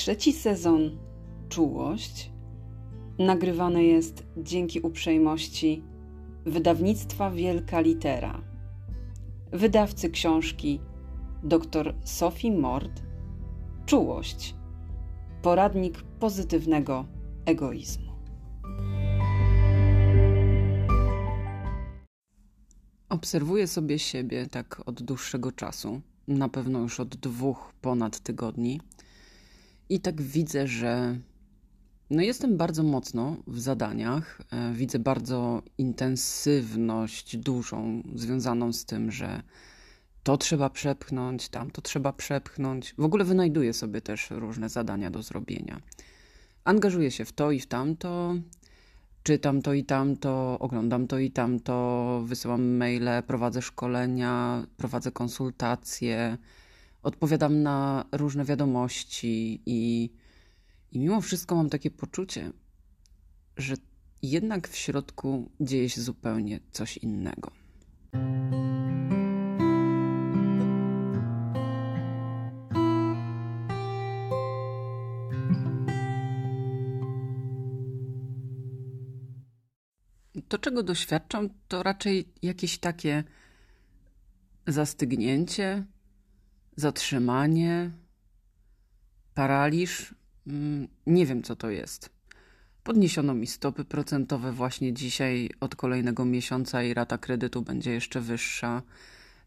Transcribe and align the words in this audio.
Trzeci 0.00 0.32
sezon 0.32 0.98
Czułość. 1.48 2.30
Nagrywany 3.18 3.84
jest 3.84 4.26
dzięki 4.36 4.80
uprzejmości 4.80 5.82
wydawnictwa 6.46 7.30
Wielka 7.30 7.80
Litera, 7.80 8.42
wydawcy 9.52 10.10
książki 10.10 10.80
dr 11.42 11.94
Sophie 12.04 12.52
Mord. 12.52 13.02
Czułość. 13.86 14.54
Poradnik 15.42 16.02
pozytywnego 16.02 17.06
egoizmu. 17.44 18.12
Obserwuję 23.08 23.66
sobie 23.66 23.98
siebie 23.98 24.46
tak 24.46 24.82
od 24.86 25.02
dłuższego 25.02 25.52
czasu, 25.52 26.00
na 26.28 26.48
pewno 26.48 26.78
już 26.78 27.00
od 27.00 27.16
dwóch 27.16 27.72
ponad 27.80 28.20
tygodni 28.20 28.80
i 29.90 30.00
tak 30.00 30.22
widzę, 30.22 30.66
że 30.66 31.18
no 32.10 32.22
jestem 32.22 32.56
bardzo 32.56 32.82
mocno 32.82 33.36
w 33.46 33.60
zadaniach. 33.60 34.40
E, 34.52 34.72
widzę 34.72 34.98
bardzo 34.98 35.62
intensywność 35.78 37.36
dużą 37.36 38.02
związaną 38.14 38.72
z 38.72 38.84
tym, 38.84 39.10
że 39.10 39.42
to 40.22 40.36
trzeba 40.36 40.70
przepchnąć, 40.70 41.48
tam 41.48 41.70
to 41.70 41.82
trzeba 41.82 42.12
przepchnąć. 42.12 42.94
W 42.98 43.04
ogóle 43.04 43.24
wynajduję 43.24 43.72
sobie 43.72 44.00
też 44.00 44.30
różne 44.30 44.68
zadania 44.68 45.10
do 45.10 45.22
zrobienia. 45.22 45.80
Angażuję 46.64 47.10
się 47.10 47.24
w 47.24 47.32
to 47.32 47.50
i 47.50 47.60
w 47.60 47.66
tamto, 47.66 48.34
czytam 49.22 49.62
to 49.62 49.74
i 49.74 49.84
tamto, 49.84 50.58
oglądam 50.58 51.06
to 51.06 51.18
i 51.18 51.30
tamto, 51.30 52.22
wysyłam 52.24 52.76
maile, 52.76 53.22
prowadzę 53.26 53.62
szkolenia, 53.62 54.66
prowadzę 54.76 55.12
konsultacje 55.12 56.38
odpowiadam 57.02 57.62
na 57.62 58.04
różne 58.12 58.44
wiadomości 58.44 59.62
i, 59.66 60.10
i 60.92 60.98
mimo 60.98 61.20
wszystko 61.20 61.54
mam 61.54 61.70
takie 61.70 61.90
poczucie, 61.90 62.52
że 63.56 63.74
jednak 64.22 64.68
w 64.68 64.76
środku 64.76 65.50
dzieje 65.60 65.88
się 65.88 66.00
zupełnie 66.00 66.60
coś 66.70 66.96
innego. 66.96 67.50
To, 80.48 80.58
czego 80.58 80.82
doświadczam, 80.82 81.48
to 81.68 81.82
raczej 81.82 82.28
jakieś 82.42 82.78
takie 82.78 83.24
zastygnięcie, 84.66 85.84
zatrzymanie, 86.80 87.90
paraliż. 89.34 90.14
Mm, 90.46 90.88
nie 91.06 91.26
wiem, 91.26 91.42
co 91.42 91.56
to 91.56 91.70
jest. 91.70 92.10
Podniesiono 92.82 93.34
mi 93.34 93.46
stopy 93.46 93.84
procentowe 93.84 94.52
właśnie 94.52 94.92
dzisiaj 94.92 95.50
od 95.60 95.76
kolejnego 95.76 96.24
miesiąca 96.24 96.82
i 96.82 96.94
rata 96.94 97.18
kredytu 97.18 97.62
będzie 97.62 97.92
jeszcze 97.92 98.20
wyższa. 98.20 98.82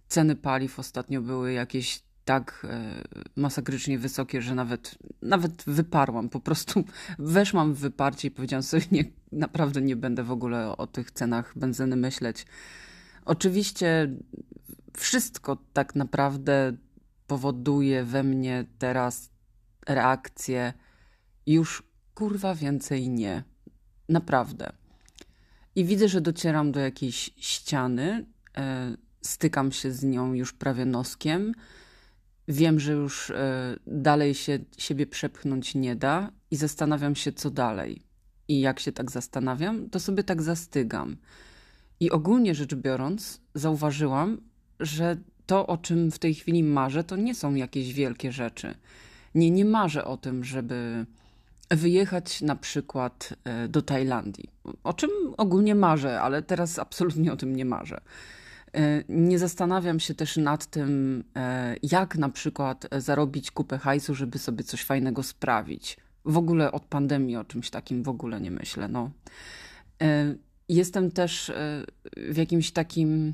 Ceny 0.08 0.36
paliw 0.36 0.80
ostatnio 0.80 1.22
były 1.22 1.54
jakieś 1.54 2.04
tak 2.26 2.68
e, 2.70 3.04
masakrycznie 3.36 4.00
wysokie, 4.00 4.42
że 4.42 4.56
nawet, 4.56 4.98
nawet 5.22 5.64
wyparłam. 5.68 6.30
Po 6.30 6.40
prostu 6.40 6.84
weszłam 7.20 7.74
w 7.74 7.80
wyparcie 7.80 8.28
i 8.28 8.32
powiedziałam 8.32 8.64
sobie, 8.64 8.86
nie, 8.92 9.04
naprawdę 9.32 9.82
nie 9.82 9.96
będę 9.96 10.24
w 10.24 10.32
ogóle 10.32 10.68
o, 10.68 10.78
o 10.78 10.88
tych 10.88 11.12
cenach 11.12 11.54
benzyny 11.56 11.96
myśleć. 11.96 12.46
Oczywiście 13.26 14.10
wszystko 14.98 15.58
tak 15.74 15.96
naprawdę 15.96 16.74
powoduje 17.28 18.04
we 18.04 18.24
mnie 18.24 18.66
teraz 18.80 19.30
reakcję 19.88 20.74
już 21.48 21.84
kurwa 22.16 22.56
więcej 22.56 23.10
nie. 23.10 23.44
Naprawdę. 24.10 24.72
I 25.76 25.86
widzę, 25.86 26.08
że 26.08 26.22
docieram 26.22 26.72
do 26.72 26.80
jakiejś 26.80 27.32
ściany, 27.38 28.26
e, 28.58 28.98
stykam 29.22 29.72
się 29.72 29.92
z 29.92 30.04
nią 30.04 30.34
już 30.34 30.54
prawie 30.54 30.86
noskiem. 30.86 31.54
Wiem, 32.48 32.80
że 32.80 32.94
już 32.94 33.30
e, 33.30 33.76
dalej 33.88 34.34
się 34.34 34.60
siebie 34.78 35.08
przepchnąć 35.08 35.76
nie 35.76 35.96
da 35.96 36.32
i 36.52 36.56
zastanawiam 36.56 37.16
się, 37.16 37.32
co 37.32 37.50
dalej. 37.50 38.02
I 38.48 38.60
jak 38.60 38.80
się 38.80 38.92
tak 38.92 39.12
zastanawiam, 39.12 39.90
to 39.90 40.00
sobie 40.00 40.24
tak 40.24 40.42
zastygam. 40.42 41.18
I 42.00 42.12
ogólnie 42.12 42.56
rzecz 42.56 42.76
biorąc, 42.76 43.42
zauważyłam, 43.56 44.42
że 44.80 45.18
to, 45.46 45.68
o 45.68 45.78
czym 45.78 46.12
w 46.12 46.20
tej 46.20 46.34
chwili 46.34 46.64
marzę, 46.64 47.04
to 47.04 47.16
nie 47.16 47.36
są 47.36 47.56
jakieś 47.56 47.94
wielkie 47.94 48.32
rzeczy. 48.32 48.76
Nie, 49.36 49.52
nie 49.52 49.66
marzę 49.66 50.06
o 50.06 50.18
tym, 50.18 50.44
żeby 50.44 51.06
wyjechać 51.70 52.42
na 52.42 52.56
przykład 52.56 53.34
e, 53.44 53.68
do 53.68 53.82
Tajlandii. 53.82 54.50
O 54.84 54.94
czym 54.94 55.10
ogólnie 55.38 55.76
marzę, 55.76 56.22
ale 56.22 56.42
teraz 56.42 56.80
absolutnie 56.80 57.34
o 57.34 57.38
tym 57.38 57.56
nie 57.56 57.66
marzę. 57.66 58.02
E, 58.74 59.04
nie 59.10 59.40
zastanawiam 59.40 60.00
się 60.00 60.14
też 60.14 60.38
nad 60.38 60.66
tym, 60.66 61.24
e, 61.36 61.76
jak 61.84 62.16
na 62.16 62.30
przykład 62.30 62.88
zarobić 62.98 63.52
kupę 63.52 63.78
hajsu, 63.78 64.16
żeby 64.16 64.40
sobie 64.40 64.64
coś 64.64 64.84
fajnego 64.84 65.24
sprawić. 65.24 65.98
W 66.26 66.38
ogóle 66.38 66.72
od 66.72 66.86
pandemii 66.86 67.38
o 67.38 67.44
czymś 67.44 67.70
takim 67.70 68.04
w 68.04 68.10
ogóle 68.10 68.42
nie 68.42 68.52
myślę. 68.52 68.88
No. 68.88 69.12
Jestem 70.70 71.12
też 71.12 71.52
w 72.18 72.38
jakimś 72.38 72.72
takim 72.72 73.34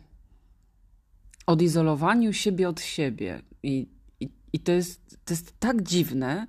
odizolowaniu 1.49 2.33
siebie 2.33 2.69
od 2.69 2.81
siebie. 2.81 3.41
I, 3.63 3.87
i, 4.19 4.29
i 4.53 4.59
to, 4.59 4.71
jest, 4.71 5.17
to 5.25 5.33
jest 5.33 5.59
tak 5.59 5.83
dziwne, 5.83 6.47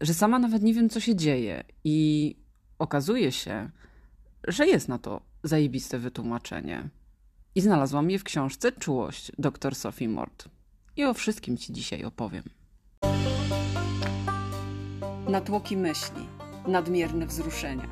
że 0.00 0.14
sama 0.14 0.38
nawet 0.38 0.62
nie 0.62 0.74
wiem, 0.74 0.88
co 0.88 1.00
się 1.00 1.16
dzieje. 1.16 1.64
I 1.84 2.36
okazuje 2.78 3.32
się, 3.32 3.70
że 4.48 4.66
jest 4.66 4.88
na 4.88 4.98
to 4.98 5.20
zajebiste 5.42 5.98
wytłumaczenie. 5.98 6.88
I 7.54 7.60
znalazłam 7.60 8.10
je 8.10 8.18
w 8.18 8.24
książce 8.24 8.72
Czułość 8.72 9.32
dr 9.38 9.74
Sophie 9.74 10.08
Mort. 10.08 10.48
I 10.96 11.04
o 11.04 11.14
wszystkim 11.14 11.56
Ci 11.56 11.72
dzisiaj 11.72 12.04
opowiem. 12.04 12.44
Natłoki 15.28 15.76
myśli, 15.76 16.26
nadmierne 16.66 17.26
wzruszenia, 17.26 17.88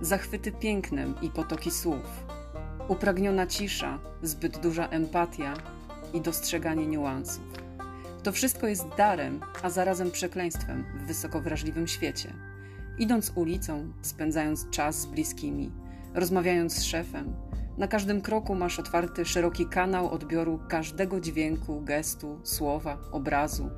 zachwyty 0.00 0.52
pięknem 0.52 1.14
i 1.22 1.30
potoki 1.30 1.70
słów, 1.70 2.24
upragniona 2.88 3.46
cisza, 3.46 3.98
zbyt 4.22 4.58
duża 4.58 4.88
empatia 4.88 5.79
i 6.14 6.20
dostrzeganie 6.20 6.86
niuansów. 6.86 7.44
To 8.22 8.32
wszystko 8.32 8.66
jest 8.66 8.84
darem, 8.96 9.40
a 9.62 9.70
zarazem 9.70 10.10
przekleństwem 10.10 10.84
w 10.94 11.06
wysoko 11.06 11.40
wrażliwym 11.40 11.88
świecie. 11.88 12.32
Idąc 12.98 13.32
ulicą, 13.34 13.92
spędzając 14.02 14.70
czas 14.70 15.00
z 15.00 15.06
bliskimi, 15.06 15.70
rozmawiając 16.14 16.74
z 16.74 16.82
szefem, 16.82 17.34
na 17.78 17.88
każdym 17.88 18.20
kroku 18.20 18.54
masz 18.54 18.78
otwarty 18.78 19.24
szeroki 19.24 19.66
kanał 19.66 20.10
odbioru 20.10 20.60
każdego 20.68 21.20
dźwięku, 21.20 21.80
gestu, 21.80 22.40
słowa, 22.42 22.98
obrazu. 23.12 23.70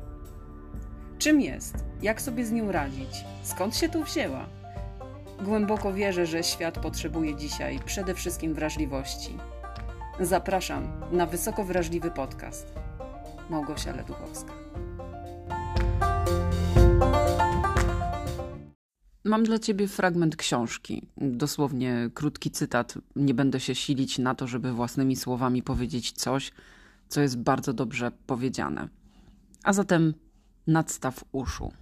Czym 1.18 1.40
jest? 1.40 1.74
Jak 2.02 2.22
sobie 2.22 2.44
z 2.44 2.52
nią 2.52 2.72
radzić? 2.72 3.24
Skąd 3.42 3.76
się 3.76 3.88
tu 3.88 4.04
wzięła? 4.04 4.46
Głęboko 5.44 5.92
wierzę, 5.92 6.26
że 6.26 6.42
świat 6.42 6.78
potrzebuje 6.78 7.36
dzisiaj 7.36 7.78
przede 7.84 8.14
wszystkim 8.14 8.54
wrażliwości 8.54 9.38
Zapraszam 10.20 11.00
na 11.12 11.26
wysoko 11.26 11.64
wrażliwy 11.64 12.10
podcast. 12.10 12.66
Małgosia 13.50 13.96
Leduchowska. 13.96 14.52
Mam 19.24 19.42
dla 19.42 19.58
ciebie 19.58 19.88
fragment 19.88 20.36
książki, 20.36 21.06
dosłownie 21.16 22.10
krótki 22.14 22.50
cytat. 22.50 22.94
Nie 23.16 23.34
będę 23.34 23.60
się 23.60 23.74
silić 23.74 24.18
na 24.18 24.34
to, 24.34 24.46
żeby 24.46 24.72
własnymi 24.72 25.16
słowami 25.16 25.62
powiedzieć 25.62 26.12
coś, 26.12 26.52
co 27.08 27.20
jest 27.20 27.38
bardzo 27.38 27.72
dobrze 27.72 28.12
powiedziane. 28.26 28.88
A 29.64 29.72
zatem 29.72 30.14
nadstaw 30.66 31.24
uszu. 31.32 31.72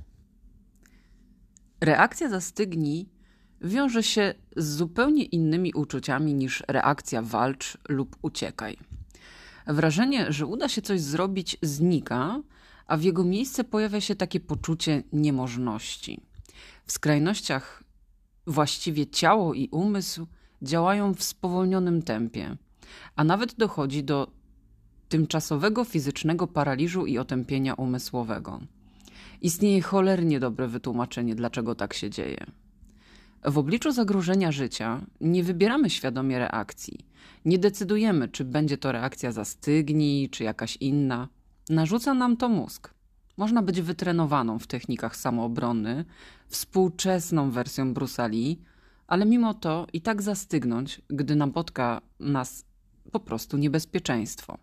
Reakcja 1.81 2.28
zastygni 2.28 3.08
wiąże 3.60 4.02
się 4.02 4.34
z 4.56 4.76
zupełnie 4.76 5.24
innymi 5.24 5.74
uczuciami 5.74 6.34
niż 6.34 6.62
reakcja 6.68 7.22
walcz 7.22 7.78
lub 7.88 8.16
uciekaj. 8.22 8.76
Wrażenie, 9.66 10.32
że 10.32 10.46
uda 10.46 10.68
się 10.68 10.82
coś 10.82 11.00
zrobić, 11.00 11.56
znika, 11.62 12.42
a 12.86 12.96
w 12.96 13.02
jego 13.02 13.24
miejsce 13.24 13.64
pojawia 13.64 14.00
się 14.00 14.14
takie 14.14 14.40
poczucie 14.40 15.02
niemożności. 15.12 16.20
W 16.86 16.92
skrajnościach 16.92 17.84
właściwie 18.46 19.06
ciało 19.06 19.54
i 19.54 19.68
umysł 19.68 20.26
działają 20.62 21.14
w 21.14 21.22
spowolnionym 21.22 22.02
tempie, 22.02 22.56
a 23.16 23.24
nawet 23.24 23.54
dochodzi 23.54 24.04
do 24.04 24.30
tymczasowego 25.08 25.84
fizycznego 25.84 26.46
paraliżu 26.46 27.06
i 27.06 27.18
otępienia 27.18 27.74
umysłowego. 27.74 28.60
Istnieje 29.40 29.82
cholernie 29.82 30.40
dobre 30.40 30.68
wytłumaczenie, 30.68 31.34
dlaczego 31.34 31.74
tak 31.74 31.94
się 31.94 32.10
dzieje. 32.10 32.46
W 33.44 33.58
obliczu 33.58 33.92
zagrożenia 33.92 34.52
życia 34.52 35.00
nie 35.20 35.44
wybieramy 35.44 35.90
świadomie 35.90 36.38
reakcji. 36.38 36.98
Nie 37.44 37.58
decydujemy, 37.58 38.28
czy 38.28 38.44
będzie 38.44 38.78
to 38.78 38.92
reakcja 38.92 39.32
zastygnij, 39.32 40.28
czy 40.31 40.44
jakaś 40.44 40.76
inna. 40.76 41.28
Narzuca 41.69 42.14
nam 42.14 42.37
to 42.37 42.48
mózg. 42.48 42.94
Można 43.37 43.62
być 43.62 43.81
wytrenowaną 43.81 44.58
w 44.58 44.66
technikach 44.66 45.16
samoobrony, 45.16 46.04
współczesną 46.48 47.50
wersją 47.50 47.94
Brusali, 47.94 48.60
ale 49.06 49.26
mimo 49.26 49.54
to 49.54 49.86
i 49.93 50.00
tak 50.00 50.22
zastygnąć, 50.22 51.02
gdy 51.08 51.36
napotka 51.36 52.00
nas 52.20 52.64
po 53.12 53.20
prostu 53.20 53.56
niebezpieczeństwo. 53.56 54.58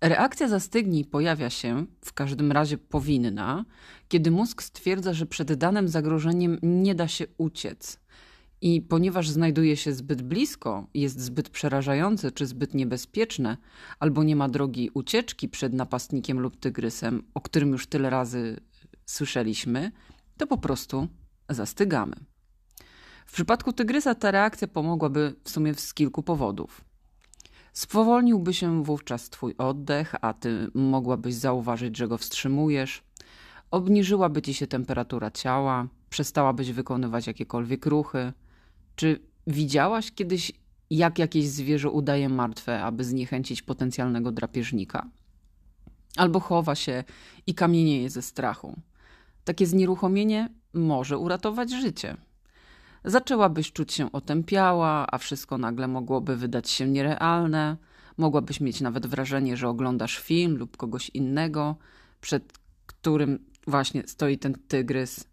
Reakcja 0.00 0.48
zastygnij 0.48 1.04
pojawia 1.04 1.50
się, 1.50 1.86
w 2.04 2.12
każdym 2.12 2.52
razie 2.52 2.78
powinna, 2.78 3.64
kiedy 4.08 4.30
mózg 4.30 4.62
stwierdza, 4.62 5.12
że 5.12 5.26
przed 5.26 5.54
danym 5.54 5.88
zagrożeniem 5.88 6.58
nie 6.62 6.94
da 6.94 7.08
się 7.08 7.26
uciec. 7.38 8.00
I 8.60 8.82
ponieważ 8.82 9.30
znajduje 9.30 9.76
się 9.76 9.92
zbyt 9.92 10.22
blisko, 10.22 10.86
jest 10.94 11.20
zbyt 11.20 11.48
przerażające 11.48 12.32
czy 12.32 12.46
zbyt 12.46 12.74
niebezpieczne, 12.74 13.56
albo 13.98 14.22
nie 14.22 14.36
ma 14.36 14.48
drogi 14.48 14.90
ucieczki 14.94 15.48
przed 15.48 15.72
napastnikiem 15.72 16.40
lub 16.40 16.56
tygrysem, 16.56 17.22
o 17.34 17.40
którym 17.40 17.72
już 17.72 17.86
tyle 17.86 18.10
razy 18.10 18.60
słyszeliśmy, 19.06 19.92
to 20.36 20.46
po 20.46 20.58
prostu 20.58 21.08
zastygamy. 21.48 22.16
W 23.26 23.32
przypadku 23.32 23.72
tygrysa 23.72 24.14
ta 24.14 24.30
reakcja 24.30 24.68
pomogłaby 24.68 25.34
w 25.44 25.50
sumie 25.50 25.74
z 25.74 25.94
kilku 25.94 26.22
powodów. 26.22 26.85
Spowolniłby 27.76 28.54
się 28.54 28.84
wówczas 28.84 29.30
twój 29.30 29.54
oddech, 29.58 30.14
a 30.20 30.32
ty 30.32 30.70
mogłabyś 30.74 31.34
zauważyć, 31.34 31.96
że 31.96 32.08
go 32.08 32.18
wstrzymujesz. 32.18 33.02
Obniżyłaby 33.70 34.42
ci 34.42 34.54
się 34.54 34.66
temperatura 34.66 35.30
ciała, 35.30 35.86
przestałabyś 36.10 36.72
wykonywać 36.72 37.26
jakiekolwiek 37.26 37.86
ruchy. 37.86 38.32
Czy 38.94 39.20
widziałaś 39.46 40.12
kiedyś, 40.12 40.52
jak 40.90 41.18
jakieś 41.18 41.48
zwierzę 41.48 41.90
udaje 41.90 42.28
martwe, 42.28 42.82
aby 42.82 43.04
zniechęcić 43.04 43.62
potencjalnego 43.62 44.32
drapieżnika? 44.32 45.06
Albo 46.16 46.40
chowa 46.40 46.74
się 46.74 47.04
i 47.46 47.54
kamienieje 47.54 48.10
ze 48.10 48.22
strachu. 48.22 48.80
Takie 49.44 49.66
znieruchomienie 49.66 50.48
może 50.74 51.18
uratować 51.18 51.70
życie. 51.70 52.16
Zaczęłabyś 53.06 53.72
czuć 53.72 53.92
się 53.92 54.12
otępiała, 54.12 55.06
a 55.12 55.18
wszystko 55.18 55.58
nagle 55.58 55.88
mogłoby 55.88 56.36
wydać 56.36 56.70
się 56.70 56.88
nierealne. 56.88 57.76
Mogłabyś 58.16 58.60
mieć 58.60 58.80
nawet 58.80 59.06
wrażenie, 59.06 59.56
że 59.56 59.68
oglądasz 59.68 60.18
film 60.18 60.56
lub 60.56 60.76
kogoś 60.76 61.10
innego, 61.10 61.76
przed 62.20 62.52
którym 62.86 63.38
właśnie 63.66 64.02
stoi 64.06 64.38
ten 64.38 64.54
tygrys. 64.68 65.24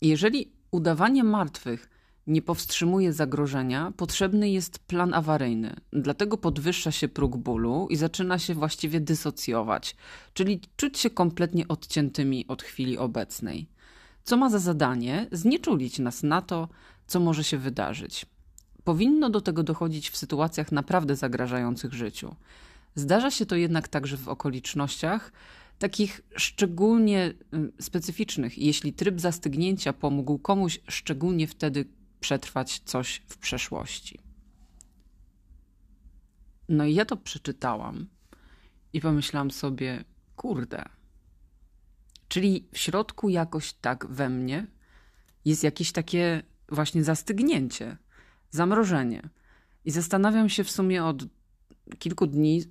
Jeżeli 0.00 0.52
udawanie 0.70 1.24
martwych 1.24 1.90
nie 2.26 2.42
powstrzymuje 2.42 3.12
zagrożenia, 3.12 3.92
potrzebny 3.96 4.50
jest 4.50 4.78
plan 4.78 5.14
awaryjny. 5.14 5.76
Dlatego 5.92 6.38
podwyższa 6.38 6.92
się 6.92 7.08
próg 7.08 7.36
bólu 7.36 7.86
i 7.90 7.96
zaczyna 7.96 8.38
się 8.38 8.54
właściwie 8.54 9.00
dysocjować, 9.00 9.96
czyli 10.34 10.60
czuć 10.76 10.98
się 10.98 11.10
kompletnie 11.10 11.68
odciętymi 11.68 12.46
od 12.48 12.62
chwili 12.62 12.98
obecnej. 12.98 13.68
Co 14.24 14.36
ma 14.36 14.50
za 14.50 14.58
zadanie 14.58 15.26
znieczulić 15.32 15.98
nas 15.98 16.22
na 16.22 16.42
to, 16.42 16.68
co 17.06 17.20
może 17.20 17.44
się 17.44 17.58
wydarzyć. 17.58 18.26
Powinno 18.84 19.30
do 19.30 19.40
tego 19.40 19.62
dochodzić 19.62 20.10
w 20.10 20.16
sytuacjach 20.16 20.72
naprawdę 20.72 21.16
zagrażających 21.16 21.92
życiu. 21.94 22.36
Zdarza 22.94 23.30
się 23.30 23.46
to 23.46 23.56
jednak 23.56 23.88
także 23.88 24.16
w 24.16 24.28
okolicznościach 24.28 25.32
takich 25.78 26.20
szczególnie 26.36 27.34
y, 27.78 27.82
specyficznych, 27.82 28.58
jeśli 28.58 28.92
tryb 28.92 29.20
zastygnięcia 29.20 29.92
pomógł 29.92 30.38
komuś 30.38 30.80
szczególnie 30.88 31.46
wtedy 31.46 31.84
przetrwać 32.20 32.82
coś 32.84 33.22
w 33.26 33.38
przeszłości. 33.38 34.18
No 36.68 36.84
i 36.84 36.94
ja 36.94 37.04
to 37.04 37.16
przeczytałam 37.16 38.06
i 38.92 39.00
pomyślałam 39.00 39.50
sobie, 39.50 40.04
kurde. 40.36 40.84
Czyli 42.28 42.68
w 42.72 42.78
środku 42.78 43.28
jakoś 43.28 43.72
tak 43.72 44.06
we 44.06 44.28
mnie 44.28 44.66
jest 45.44 45.64
jakieś 45.64 45.92
takie 45.92 46.42
właśnie 46.72 47.04
zastygnięcie, 47.04 47.96
zamrożenie. 48.50 49.28
I 49.84 49.90
zastanawiam 49.90 50.48
się 50.48 50.64
w 50.64 50.70
sumie 50.70 51.04
od 51.04 51.24
kilku 51.98 52.26
dni, 52.26 52.64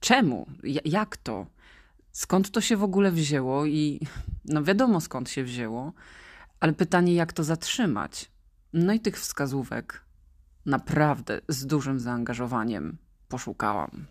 czemu, 0.00 0.46
jak 0.84 1.16
to, 1.16 1.46
skąd 2.12 2.50
to 2.50 2.60
się 2.60 2.76
w 2.76 2.82
ogóle 2.82 3.12
wzięło 3.12 3.66
i 3.66 4.00
no 4.44 4.64
wiadomo 4.64 5.00
skąd 5.00 5.30
się 5.30 5.44
wzięło, 5.44 5.92
ale 6.60 6.72
pytanie 6.72 7.14
jak 7.14 7.32
to 7.32 7.44
zatrzymać. 7.44 8.30
No 8.72 8.92
i 8.92 9.00
tych 9.00 9.20
wskazówek 9.20 10.04
naprawdę 10.66 11.40
z 11.48 11.66
dużym 11.66 12.00
zaangażowaniem 12.00 12.98
poszukałam. 13.28 14.06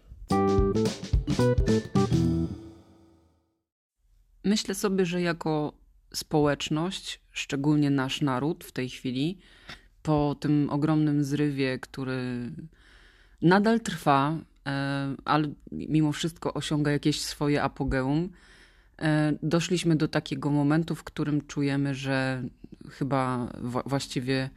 Myślę 4.43 4.75
sobie, 4.75 5.05
że 5.05 5.21
jako 5.21 5.73
społeczność, 6.13 7.21
szczególnie 7.31 7.89
nasz 7.89 8.21
naród 8.21 8.63
w 8.63 8.71
tej 8.71 8.89
chwili, 8.89 9.37
po 10.03 10.35
tym 10.39 10.69
ogromnym 10.69 11.23
zrywie, 11.23 11.79
który 11.79 12.51
nadal 13.41 13.79
trwa, 13.79 14.37
e, 14.67 15.15
ale 15.25 15.47
mimo 15.71 16.11
wszystko 16.11 16.53
osiąga 16.53 16.91
jakieś 16.91 17.21
swoje 17.21 17.63
apogeum, 17.63 18.29
e, 19.01 19.33
doszliśmy 19.43 19.95
do 19.95 20.07
takiego 20.07 20.49
momentu, 20.49 20.95
w 20.95 21.03
którym 21.03 21.47
czujemy, 21.47 21.95
że 21.95 22.43
chyba 22.89 23.53
właściwie 23.85 24.49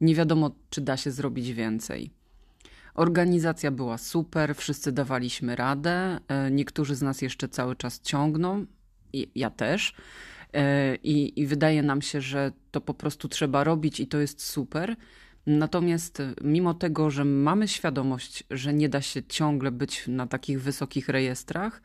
nie 0.00 0.14
wiadomo, 0.14 0.50
czy 0.70 0.80
da 0.80 0.96
się 0.96 1.10
zrobić 1.10 1.52
więcej. 1.52 2.10
Organizacja 2.94 3.70
była 3.70 3.98
super, 3.98 4.54
wszyscy 4.56 4.92
dawaliśmy 4.92 5.56
radę, 5.56 6.20
e, 6.28 6.50
niektórzy 6.50 6.94
z 6.94 7.02
nas 7.02 7.22
jeszcze 7.22 7.48
cały 7.48 7.76
czas 7.76 8.00
ciągną, 8.00 8.66
ja 9.34 9.50
też. 9.50 9.94
E, 10.54 10.96
I, 10.96 11.40
I 11.40 11.46
wydaje 11.46 11.82
nam 11.82 12.02
się, 12.02 12.20
że 12.20 12.52
to 12.70 12.80
po 12.80 12.94
prostu 12.94 13.28
trzeba 13.28 13.64
robić 13.64 14.00
i 14.00 14.06
to 14.06 14.18
jest 14.18 14.42
super. 14.42 14.96
Natomiast 15.46 16.22
mimo 16.44 16.74
tego, 16.74 17.10
że 17.10 17.24
mamy 17.24 17.68
świadomość, 17.68 18.44
że 18.50 18.74
nie 18.74 18.88
da 18.88 19.00
się 19.00 19.22
ciągle 19.22 19.70
być 19.70 20.04
na 20.08 20.26
takich 20.26 20.62
wysokich 20.62 21.08
rejestrach 21.08 21.82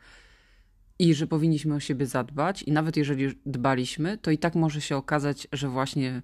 i 0.98 1.14
że 1.14 1.26
powinniśmy 1.26 1.74
o 1.74 1.80
siebie 1.80 2.06
zadbać, 2.06 2.62
i 2.62 2.72
nawet 2.72 2.96
jeżeli 2.96 3.34
dbaliśmy, 3.46 4.18
to 4.18 4.30
i 4.30 4.38
tak 4.38 4.54
może 4.54 4.80
się 4.80 4.96
okazać, 4.96 5.48
że 5.52 5.68
właśnie 5.68 6.22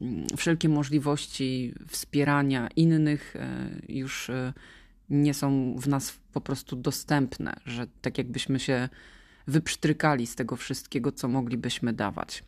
mm, 0.00 0.26
wszelkie 0.36 0.68
możliwości 0.68 1.74
wspierania 1.88 2.68
innych 2.76 3.36
e, 3.36 3.70
już 3.88 4.30
e, 4.30 4.52
nie 5.10 5.34
są 5.34 5.76
w 5.78 5.88
nas 5.88 6.18
po 6.32 6.40
prostu 6.40 6.76
dostępne, 6.76 7.56
że 7.66 7.86
tak 8.02 8.18
jakbyśmy 8.18 8.60
się 8.60 8.88
wyprztrykali 9.46 10.26
z 10.26 10.34
tego 10.34 10.56
wszystkiego, 10.56 11.12
co 11.12 11.28
moglibyśmy 11.28 11.92
dawać. 11.92 12.44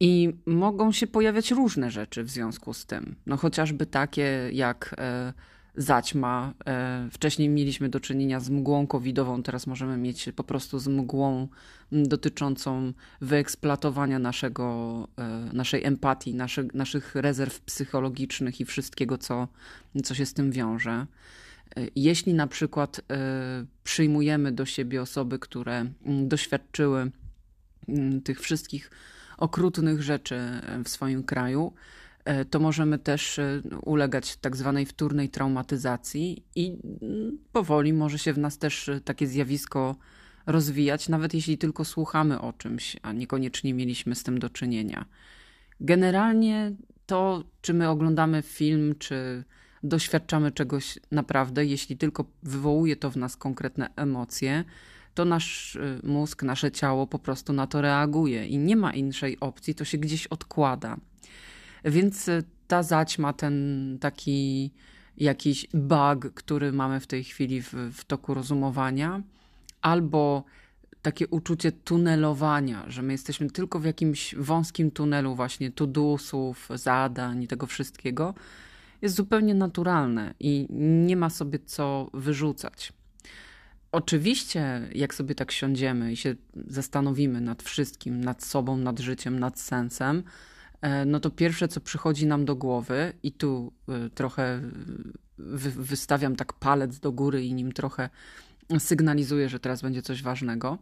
I 0.00 0.32
mogą 0.46 0.92
się 0.92 1.06
pojawiać 1.06 1.50
różne 1.50 1.90
rzeczy 1.90 2.24
w 2.24 2.30
związku 2.30 2.74
z 2.74 2.86
tym. 2.86 3.16
No 3.26 3.36
chociażby 3.36 3.86
takie 3.86 4.50
jak 4.52 4.94
e, 4.98 5.32
zaćma. 5.74 6.54
E, 6.66 7.08
wcześniej 7.12 7.48
mieliśmy 7.48 7.88
do 7.88 8.00
czynienia 8.00 8.40
z 8.40 8.50
mgłą 8.50 8.86
covidową, 8.86 9.42
teraz 9.42 9.66
możemy 9.66 9.96
mieć 9.96 10.28
po 10.36 10.44
prostu 10.44 10.78
z 10.78 10.88
mgłą 10.88 11.48
dotyczącą 11.92 12.92
wyeksploatowania 13.20 14.18
naszego, 14.18 15.08
e, 15.18 15.50
naszej 15.52 15.84
empatii, 15.84 16.34
naszy, 16.34 16.68
naszych 16.74 17.14
rezerw 17.14 17.60
psychologicznych 17.60 18.60
i 18.60 18.64
wszystkiego, 18.64 19.18
co, 19.18 19.48
co 20.04 20.14
się 20.14 20.26
z 20.26 20.34
tym 20.34 20.52
wiąże. 20.52 21.06
Jeśli 21.96 22.34
na 22.34 22.46
przykład 22.46 23.00
e, 23.10 23.64
przyjmujemy 23.84 24.52
do 24.52 24.66
siebie 24.66 25.02
osoby, 25.02 25.38
które 25.38 25.86
mm, 26.04 26.28
doświadczyły 26.28 27.10
mm, 27.88 28.22
tych 28.22 28.40
wszystkich 28.40 28.90
okrutnych 29.38 30.02
rzeczy 30.02 30.34
e, 30.34 30.84
w 30.84 30.88
swoim 30.88 31.24
kraju, 31.24 31.72
e, 32.24 32.44
to 32.44 32.60
możemy 32.60 32.98
też 32.98 33.40
ulegać 33.82 34.36
tak 34.36 34.56
zwanej 34.56 34.86
wtórnej 34.86 35.28
traumatyzacji 35.28 36.44
i 36.54 36.76
mm, 37.02 37.38
powoli 37.52 37.92
może 37.92 38.18
się 38.18 38.32
w 38.32 38.38
nas 38.38 38.58
też 38.58 38.90
takie 39.04 39.26
zjawisko 39.26 39.96
rozwijać, 40.46 41.08
nawet 41.08 41.34
jeśli 41.34 41.58
tylko 41.58 41.84
słuchamy 41.84 42.40
o 42.40 42.52
czymś, 42.52 42.96
a 43.02 43.12
niekoniecznie 43.12 43.74
mieliśmy 43.74 44.14
z 44.14 44.22
tym 44.22 44.38
do 44.38 44.50
czynienia. 44.50 45.04
Generalnie 45.80 46.72
to, 47.06 47.44
czy 47.62 47.74
my 47.74 47.88
oglądamy 47.88 48.42
film, 48.42 48.94
czy 48.98 49.44
doświadczamy 49.82 50.52
czegoś 50.52 50.98
naprawdę, 51.10 51.66
jeśli 51.66 51.96
tylko 51.96 52.24
wywołuje 52.42 52.96
to 52.96 53.10
w 53.10 53.16
nas 53.16 53.36
konkretne 53.36 53.90
emocje, 53.96 54.64
to 55.14 55.24
nasz 55.24 55.76
y, 55.76 56.00
mózg, 56.02 56.42
nasze 56.42 56.70
ciało 56.70 57.06
po 57.06 57.18
prostu 57.18 57.52
na 57.52 57.66
to 57.66 57.80
reaguje 57.80 58.46
i 58.46 58.58
nie 58.58 58.76
ma 58.76 58.92
innej 58.92 59.40
opcji, 59.40 59.74
to 59.74 59.84
się 59.84 59.98
gdzieś 59.98 60.26
odkłada. 60.26 60.96
Więc 61.84 62.28
y, 62.28 62.44
ta 62.68 62.82
zaćma, 62.82 63.32
ten 63.32 63.96
taki 64.00 64.70
jakiś 65.16 65.66
bug, 65.74 66.34
który 66.34 66.72
mamy 66.72 67.00
w 67.00 67.06
tej 67.06 67.24
chwili 67.24 67.62
w, 67.62 67.72
w 67.72 68.04
toku 68.04 68.34
rozumowania, 68.34 69.22
albo 69.82 70.44
takie 71.02 71.28
uczucie 71.28 71.72
tunelowania, 71.72 72.84
że 72.88 73.02
my 73.02 73.12
jesteśmy 73.12 73.50
tylko 73.50 73.78
w 73.78 73.84
jakimś 73.84 74.34
wąskim 74.34 74.90
tunelu 74.90 75.34
właśnie 75.34 75.70
tudusów, 75.70 76.68
zadań 76.74 77.42
i 77.42 77.48
tego 77.48 77.66
wszystkiego, 77.66 78.34
jest 79.02 79.14
zupełnie 79.14 79.54
naturalne 79.54 80.34
i 80.40 80.66
nie 81.06 81.16
ma 81.16 81.30
sobie 81.30 81.58
co 81.58 82.10
wyrzucać. 82.14 82.92
oczywiście, 83.92 84.88
jak 84.94 85.14
sobie 85.14 85.34
tak 85.34 85.52
siądziemy 85.52 86.12
i 86.12 86.16
się 86.16 86.34
zastanowimy 86.66 87.40
nad 87.40 87.62
wszystkim, 87.62 88.24
nad 88.24 88.44
sobą, 88.44 88.76
nad 88.76 88.98
życiem, 88.98 89.38
nad 89.38 89.60
sensem, 89.60 90.22
e, 90.80 91.04
no 91.04 91.20
to 91.20 91.30
pierwsze, 91.30 91.68
co 91.68 91.80
przychodzi 91.80 92.26
nam 92.26 92.44
do 92.44 92.56
głowy, 92.56 93.12
i 93.22 93.32
tu 93.32 93.72
e, 93.88 94.10
trochę 94.10 94.60
wy 95.38 95.70
wystawiam 95.70 96.36
tak 96.36 96.52
palec 96.52 96.98
do 96.98 97.12
góry 97.12 97.44
i 97.44 97.54
nim 97.54 97.72
trochę 97.72 98.10
sygnalizuję, 98.78 99.48
że 99.48 99.60
teraz 99.60 99.82
będzie 99.82 100.02
coś 100.02 100.22
ważnego, 100.22 100.78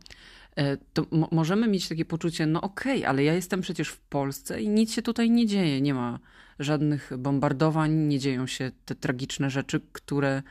e, 0.57 0.77
to 0.77 1.07
możemy 1.33 1.69
mieć 1.69 1.89
takie 1.89 2.05
poczucie, 2.05 2.47
no 2.47 2.61
okej, 2.61 2.99
okay, 2.99 3.09
ale 3.09 3.25
ja 3.25 3.35
jestem 3.35 3.61
przecież 3.61 3.89
w 3.89 4.01
Polsce 4.01 4.63
i 4.63 4.69
nic 4.69 4.93
się 4.93 5.03
tutaj 5.03 5.31
nie 5.31 5.47
dzieje, 5.47 5.81
nie 5.81 5.95
ma 5.95 6.19
żadnych 6.59 7.11
bombardowań, 7.19 7.93
nie 7.93 8.19
dzieją 8.19 8.47
się 8.47 8.71
te 8.85 8.95
tragiczne 8.95 9.51
rzeczy, 9.51 9.81
które 9.93 10.43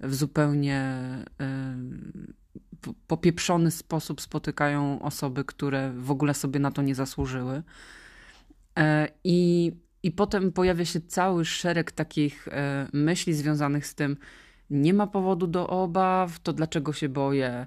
w 0.00 0.14
zupełnie 0.14 0.98
y, 1.40 2.92
popieprzony 3.06 3.70
sposób 3.70 4.20
spotykają 4.20 5.02
osoby, 5.02 5.44
które 5.44 5.92
w 5.92 6.10
ogóle 6.10 6.34
sobie 6.34 6.60
na 6.60 6.70
to 6.70 6.82
nie 6.82 6.94
zasłużyły. 6.94 7.62
E, 8.78 9.08
I, 9.24 9.72
i 10.02 10.12
potem 10.12 10.52
pojawia 10.52 10.84
się 10.84 11.00
cały 11.00 11.44
szereg 11.44 11.92
takich 11.92 12.48
e, 12.48 12.88
myśli 12.92 13.34
związanych 13.34 13.86
z 13.86 13.94
tym, 13.94 14.16
nie 14.70 14.94
ma 14.94 15.06
powodu 15.06 15.46
do 15.46 15.68
obaw, 15.68 16.40
to 16.40 16.52
dlaczego 16.52 16.92
się 16.92 17.08
boję? 17.08 17.66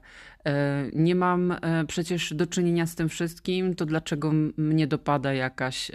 Nie 0.93 1.15
mam 1.15 1.55
przecież 1.87 2.33
do 2.33 2.47
czynienia 2.47 2.85
z 2.85 2.95
tym 2.95 3.09
wszystkim, 3.09 3.75
to 3.75 3.85
dlaczego 3.85 4.31
mnie 4.57 4.87
dopada 4.87 5.33
jakaś 5.33 5.91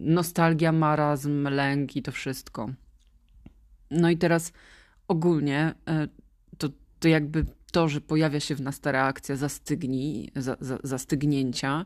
nostalgia, 0.00 0.72
marazm, 0.72 1.48
lęk 1.48 1.96
i 1.96 2.02
to 2.02 2.12
wszystko. 2.12 2.70
No 3.90 4.10
i 4.10 4.16
teraz 4.16 4.52
ogólnie 5.08 5.74
e, 5.88 6.08
to, 6.58 6.68
to 7.00 7.08
jakby 7.08 7.44
to, 7.72 7.88
że 7.88 8.00
pojawia 8.00 8.40
się 8.40 8.54
w 8.54 8.60
nas 8.60 8.80
ta 8.80 8.92
reakcja 8.92 9.36
zastygnij, 9.36 10.30
za, 10.36 10.56
za, 10.60 10.78
zastygnięcia, 10.82 11.84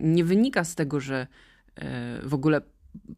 nie 0.00 0.24
wynika 0.24 0.64
z 0.64 0.74
tego, 0.74 1.00
że 1.00 1.26
e, 1.76 2.20
w 2.22 2.34
ogóle 2.34 2.60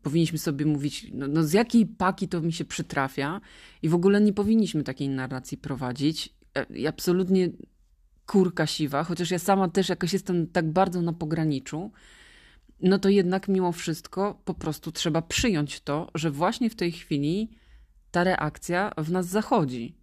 powinniśmy 0.03 0.39
sobie 0.39 0.67
mówić, 0.67 1.07
no, 1.13 1.29
no, 1.29 1.43
z 1.43 1.53
jakiej 1.53 1.87
paki 1.87 2.29
to 2.29 2.41
mi 2.41 2.53
się 2.53 2.65
przytrafia 2.65 3.41
i 3.83 3.89
w 3.89 3.95
ogóle 3.95 4.21
nie 4.21 4.33
powinniśmy 4.33 4.83
takiej 4.83 5.09
narracji 5.09 5.59
prowadzić. 5.59 6.35
E, 6.55 6.67
I 6.75 6.87
absolutnie 6.87 7.51
kurka 8.27 8.67
siwa, 8.67 9.05
chociaż 9.05 9.31
ja 9.31 9.39
sama 9.39 9.69
też 9.69 9.89
jakoś 9.89 10.13
jestem 10.13 10.47
tak 10.47 10.71
bardzo 10.71 11.03
na 11.03 11.13
pograniczu, 11.13 11.91
no 12.81 12.99
to 12.99 13.09
jednak 13.09 13.49
mimo 13.49 13.73
wszystko 13.73 14.43
po 14.45 14.55
prostu 14.55 14.93
trzeba 14.93 15.23
przyjąć 15.23 15.81
to, 15.81 16.11
że 16.15 16.31
właśnie 16.31 16.71
w 16.71 16.77
tej 16.77 16.93
chwili 16.93 17.51
ta 18.11 18.25
reakcja 18.25 18.93
w 18.99 19.11
nas 19.11 19.27
zachodzi. 19.27 19.97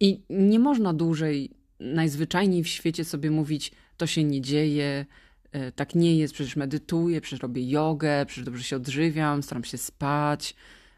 I 0.00 0.22
nie 0.30 0.58
można 0.58 0.94
dłużej 0.94 1.50
najzwyczajniej 1.80 2.64
w 2.64 2.68
świecie 2.68 3.04
sobie 3.04 3.30
mówić, 3.30 3.72
to 3.96 4.06
się 4.06 4.24
nie 4.24 4.40
dzieje, 4.40 5.06
e, 5.52 5.72
tak 5.72 5.94
nie 5.94 6.16
jest, 6.16 6.34
przecież 6.34 6.56
medytuję, 6.56 7.20
przecież 7.20 7.42
robię 7.42 7.70
jogę, 7.70 8.26
przecież 8.26 8.44
dobrze 8.44 8.64
się 8.64 8.76
odżywiam, 8.76 9.42
staram 9.42 9.64
się 9.64 9.78
spać, 9.78 10.54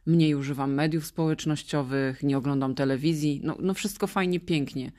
mniej 0.06 0.34
używam 0.34 0.74
mediów 0.74 1.06
społecznościowych, 1.06 2.22
nie 2.22 2.38
oglądam 2.38 2.74
telewizji. 2.74 3.40
No, 3.44 3.56
no 3.60 3.74
wszystko 3.74 4.06
fajnie, 4.06 4.40
pięknie. 4.40 4.92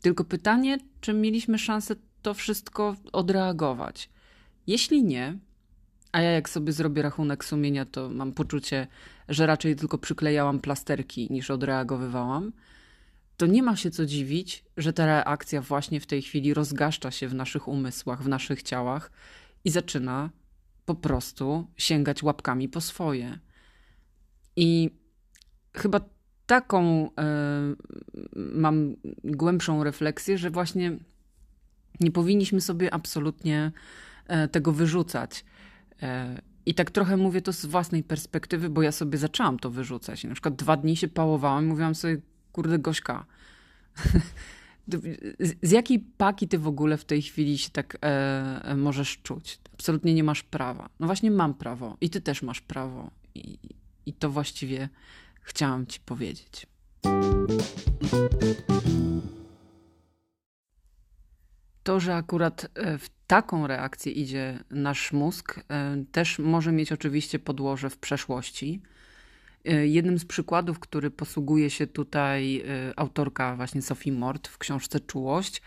Tylko 0.00 0.24
pytanie, 0.24 0.78
czy 1.00 1.12
mieliśmy 1.12 1.58
szansę 1.58 1.96
to 2.22 2.34
wszystko 2.34 2.96
odreagować? 3.12 4.08
Jeśli 4.66 5.04
nie, 5.04 5.38
a 6.12 6.20
ja 6.20 6.30
jak 6.30 6.48
sobie 6.48 6.72
zrobię 6.72 7.02
rachunek 7.02 7.44
sumienia, 7.44 7.84
to 7.84 8.10
mam 8.10 8.32
poczucie, 8.32 8.86
że 9.28 9.46
raczej 9.46 9.76
tylko 9.76 9.98
przyklejałam 9.98 10.60
plasterki 10.60 11.28
niż 11.30 11.50
odreagowywałam, 11.50 12.52
to 13.36 13.46
nie 13.46 13.62
ma 13.62 13.76
się 13.76 13.90
co 13.90 14.06
dziwić, 14.06 14.64
że 14.76 14.92
ta 14.92 15.06
reakcja 15.06 15.62
właśnie 15.62 16.00
w 16.00 16.06
tej 16.06 16.22
chwili 16.22 16.54
rozgaszcza 16.54 17.10
się 17.10 17.28
w 17.28 17.34
naszych 17.34 17.68
umysłach, 17.68 18.22
w 18.22 18.28
naszych 18.28 18.62
ciałach 18.62 19.10
i 19.64 19.70
zaczyna 19.70 20.30
po 20.84 20.94
prostu 20.94 21.66
sięgać 21.76 22.22
łapkami 22.22 22.68
po 22.68 22.80
swoje. 22.80 23.38
I 24.56 24.90
chyba 25.74 26.00
taką 26.46 27.06
y, 27.06 27.10
mam 28.36 28.96
głębszą 29.24 29.84
refleksję, 29.84 30.38
że 30.38 30.50
właśnie 30.50 30.98
nie 32.00 32.10
powinniśmy 32.10 32.60
sobie 32.60 32.94
absolutnie 32.94 33.72
tego 34.52 34.72
wyrzucać. 34.72 35.44
E, 36.02 36.40
I 36.66 36.74
tak 36.74 36.90
trochę 36.90 37.16
mówię 37.16 37.42
to 37.42 37.52
z 37.52 37.66
własnej 37.66 38.02
perspektywy, 38.02 38.70
bo 38.70 38.82
ja 38.82 38.92
sobie 38.92 39.18
zaczęłam 39.18 39.58
to 39.58 39.70
wyrzucać. 39.70 40.24
Na 40.24 40.32
przykład 40.32 40.56
dwa 40.56 40.76
dni 40.76 40.96
się 40.96 41.08
pałowałam 41.08 41.66
mówiłam 41.66 41.94
sobie, 41.94 42.16
kurde, 42.52 42.78
Gośka, 42.78 43.26
z 45.62 45.70
jakiej 45.70 45.98
paki 45.98 46.48
ty 46.48 46.58
w 46.58 46.66
ogóle 46.66 46.96
w 46.96 47.04
tej 47.04 47.22
chwili 47.22 47.58
się 47.58 47.70
tak 47.70 47.98
e, 48.02 48.08
e, 48.64 48.76
możesz 48.76 49.18
czuć? 49.22 49.58
Absolutnie 49.74 50.14
nie 50.14 50.24
masz 50.24 50.42
prawa. 50.42 50.88
No 51.00 51.06
właśnie 51.06 51.30
mam 51.30 51.54
prawo 51.54 51.96
i 52.00 52.10
ty 52.10 52.20
też 52.20 52.42
masz 52.42 52.60
prawo. 52.60 53.10
I, 53.34 53.58
i 54.06 54.12
to 54.12 54.30
właściwie 54.30 54.88
chciałam 55.42 55.86
ci 55.86 56.00
powiedzieć. 56.00 56.66
To, 61.86 62.00
że 62.00 62.14
akurat 62.14 62.66
e, 62.74 62.98
w 62.98 63.10
taką 63.26 63.66
reakcję 63.66 64.12
idzie 64.12 64.64
nasz 64.70 65.12
mózg, 65.12 65.60
e, 65.68 66.04
też 66.12 66.38
może 66.38 66.72
mieć 66.72 66.92
oczywiście 66.92 67.38
podłoże 67.38 67.90
w 67.90 67.98
przeszłości. 67.98 68.82
E, 69.64 69.86
jednym 69.86 70.18
z 70.18 70.24
przykładów, 70.24 70.78
który 70.78 71.10
posługuje 71.10 71.70
się 71.70 71.86
tutaj 71.86 72.64
autorka 72.96 73.56
właśnie 73.56 73.82
Sophie 73.82 74.12
Mort 74.12 74.48
w 74.48 74.58
książce 74.58 75.00
Czułość, 75.00 75.62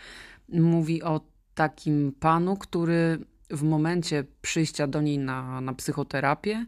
mówi 0.50 1.04
o 1.04 1.22
takim 1.56 2.14
panu, 2.20 2.58
który 2.58 3.20
w 3.50 3.64
momencie 3.64 4.24
przyjścia 4.42 4.88
do 4.88 5.02
niej 5.02 5.18
na, 5.18 5.62
na 5.62 5.74
psychoterapię, 5.74 6.66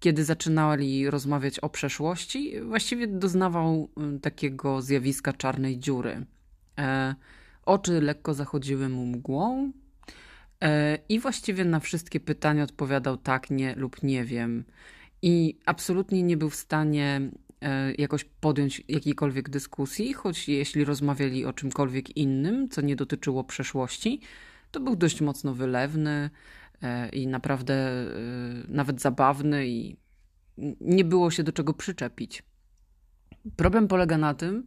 kiedy 0.00 0.24
zaczynali 0.24 1.10
rozmawiać 1.10 1.60
o 1.60 1.68
przeszłości, 1.68 2.60
właściwie 2.60 3.06
doznawał 3.06 3.88
takiego 4.22 4.82
zjawiska 4.82 5.32
czarnej 5.32 5.78
dziury. 5.78 6.26
Oczy 7.68 8.00
lekko 8.00 8.34
zachodziły 8.34 8.88
mu 8.88 9.06
mgłą 9.06 9.72
e, 10.60 10.98
i 11.08 11.20
właściwie 11.20 11.64
na 11.64 11.80
wszystkie 11.80 12.20
pytania 12.20 12.62
odpowiadał 12.62 13.16
tak, 13.16 13.50
nie 13.50 13.74
lub 13.74 14.02
nie 14.02 14.24
wiem. 14.24 14.64
I 15.22 15.58
absolutnie 15.66 16.22
nie 16.22 16.36
był 16.36 16.50
w 16.50 16.54
stanie 16.54 17.30
e, 17.62 17.92
jakoś 17.94 18.24
podjąć 18.24 18.82
jakiejkolwiek 18.88 19.50
dyskusji, 19.50 20.12
choć 20.12 20.48
jeśli 20.48 20.84
rozmawiali 20.84 21.44
o 21.44 21.52
czymkolwiek 21.52 22.16
innym, 22.16 22.68
co 22.68 22.80
nie 22.80 22.96
dotyczyło 22.96 23.44
przeszłości, 23.44 24.20
to 24.70 24.80
był 24.80 24.96
dość 24.96 25.20
mocno 25.20 25.54
wylewny 25.54 26.30
e, 26.82 27.08
i 27.08 27.26
naprawdę 27.26 27.90
nawet 28.68 29.00
zabawny 29.00 29.68
i 29.68 29.96
nie 30.80 31.04
było 31.04 31.30
się 31.30 31.42
do 31.42 31.52
czego 31.52 31.74
przyczepić. 31.74 32.42
Problem 33.56 33.88
polega 33.88 34.18
na 34.18 34.34
tym, 34.34 34.66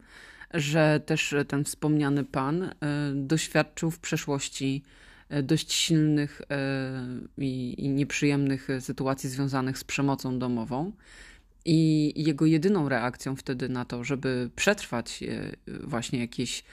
że 0.53 1.01
też 1.05 1.35
ten 1.47 1.63
wspomniany 1.63 2.23
pan 2.23 2.63
e, 2.63 2.71
doświadczył 3.15 3.91
w 3.91 3.99
przeszłości 3.99 4.83
e, 5.29 5.43
dość 5.43 5.73
silnych 5.73 6.41
e, 6.49 6.55
i, 7.37 7.89
nieprzyjemnych 7.89 8.67
sytuacji 8.79 9.29
związanych 9.29 9.77
z 9.77 9.83
przemocą 9.83 10.39
domową. 10.39 10.91
I 11.65 12.13
jego 12.15 12.45
jedyną 12.45 12.89
reakcją 12.89 13.35
wtedy 13.35 13.69
na 13.69 13.85
to, 13.85 14.03
żeby 14.03 14.49
przetrwać 14.55 15.23
właśnie 15.83 16.19
jakieś 16.19 16.63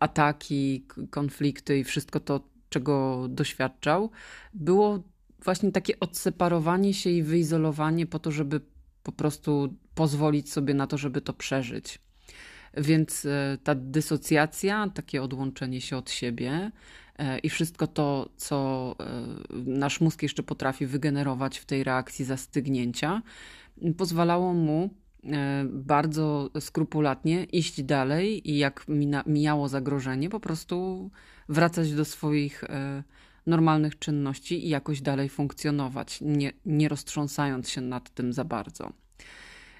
ataki, 0.00 0.86
konflikty 1.10 1.78
i 1.78 1.84
wszystko 1.84 2.20
to, 2.20 2.48
czego 2.68 3.26
doświadczał, 3.28 4.10
było 4.54 5.02
właśnie 5.44 5.72
takie 5.72 6.00
odseparowanie 6.00 6.94
się 6.94 7.10
i 7.10 7.22
wyizolowanie 7.22 8.06
po 8.06 8.18
to, 8.18 8.30
żeby 8.30 8.60
po 9.02 9.12
prostu 9.12 9.74
pozwolić 9.94 10.52
sobie 10.52 10.74
na 10.74 10.86
to, 10.86 10.98
żeby 10.98 11.20
to 11.20 11.32
przeżyć. 11.32 11.98
Więc 12.76 13.26
e, 13.26 13.58
ta 13.64 13.74
dysocjacja, 13.74 14.90
takie 14.94 15.22
odłączenie 15.22 15.80
się 15.80 15.96
od 15.96 16.10
siebie 16.10 16.70
e, 17.18 17.38
i 17.38 17.48
wszystko 17.48 17.86
to, 17.86 18.28
co 18.36 18.96
e, 19.00 19.04
nasz 19.66 20.00
mózg 20.00 20.22
jeszcze 20.22 20.42
potrafi 20.42 20.86
wygenerować 20.86 21.58
w 21.58 21.64
tej 21.64 21.84
reakcji 21.84 22.24
zastygnięcia, 22.24 23.22
pozwalało 23.96 24.54
mu 24.54 24.90
bardzo 25.64 26.50
skrupulatnie 26.60 27.44
iść 27.44 27.82
dalej 27.82 28.50
i 28.50 28.58
jak 28.58 28.86
mijało 29.26 29.68
zagrożenie, 29.68 30.28
po 30.28 30.40
prostu 30.40 31.10
wracać 31.48 31.92
do 31.92 32.04
swoich 32.04 32.64
normalnych 33.46 33.98
czynności 33.98 34.66
i 34.66 34.68
jakoś 34.68 35.00
dalej 35.00 35.28
funkcjonować, 35.28 36.18
nie, 36.20 36.52
nie 36.66 36.88
roztrząsając 36.88 37.70
się 37.70 37.80
nad 37.80 38.10
tym 38.10 38.32
za 38.32 38.44
bardzo. 38.44 38.92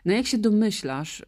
No 0.05 0.13
jak 0.13 0.27
się 0.27 0.39
domyślasz, 0.39 1.21
e, 1.21 1.25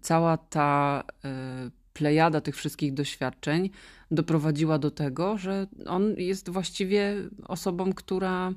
cała 0.00 0.36
ta 0.36 1.02
e, 1.24 1.70
plejada 1.92 2.40
tych 2.40 2.56
wszystkich 2.56 2.94
doświadczeń 2.94 3.70
doprowadziła 4.10 4.78
do 4.78 4.90
tego, 4.90 5.38
że 5.38 5.66
on 5.86 6.14
jest 6.16 6.50
właściwie 6.50 7.16
osobą, 7.44 7.92
która 7.92 8.52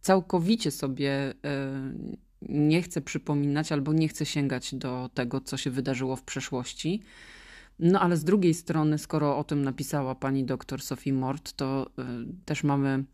całkowicie 0.00 0.70
sobie 0.70 1.10
e, 1.12 1.34
nie 2.48 2.82
chce 2.82 3.00
przypominać 3.00 3.72
albo 3.72 3.92
nie 3.92 4.08
chce 4.08 4.26
sięgać 4.26 4.74
do 4.74 5.10
tego, 5.14 5.40
co 5.40 5.56
się 5.56 5.70
wydarzyło 5.70 6.16
w 6.16 6.22
przeszłości. 6.22 7.02
No 7.78 8.00
ale 8.00 8.16
z 8.16 8.24
drugiej 8.24 8.54
strony, 8.54 8.98
skoro 8.98 9.38
o 9.38 9.44
tym 9.44 9.64
napisała 9.64 10.14
pani 10.14 10.44
doktor 10.44 10.82
Sophie 10.82 11.12
Mort, 11.12 11.52
to 11.52 11.90
też 12.44 12.64
mamy 12.64 13.04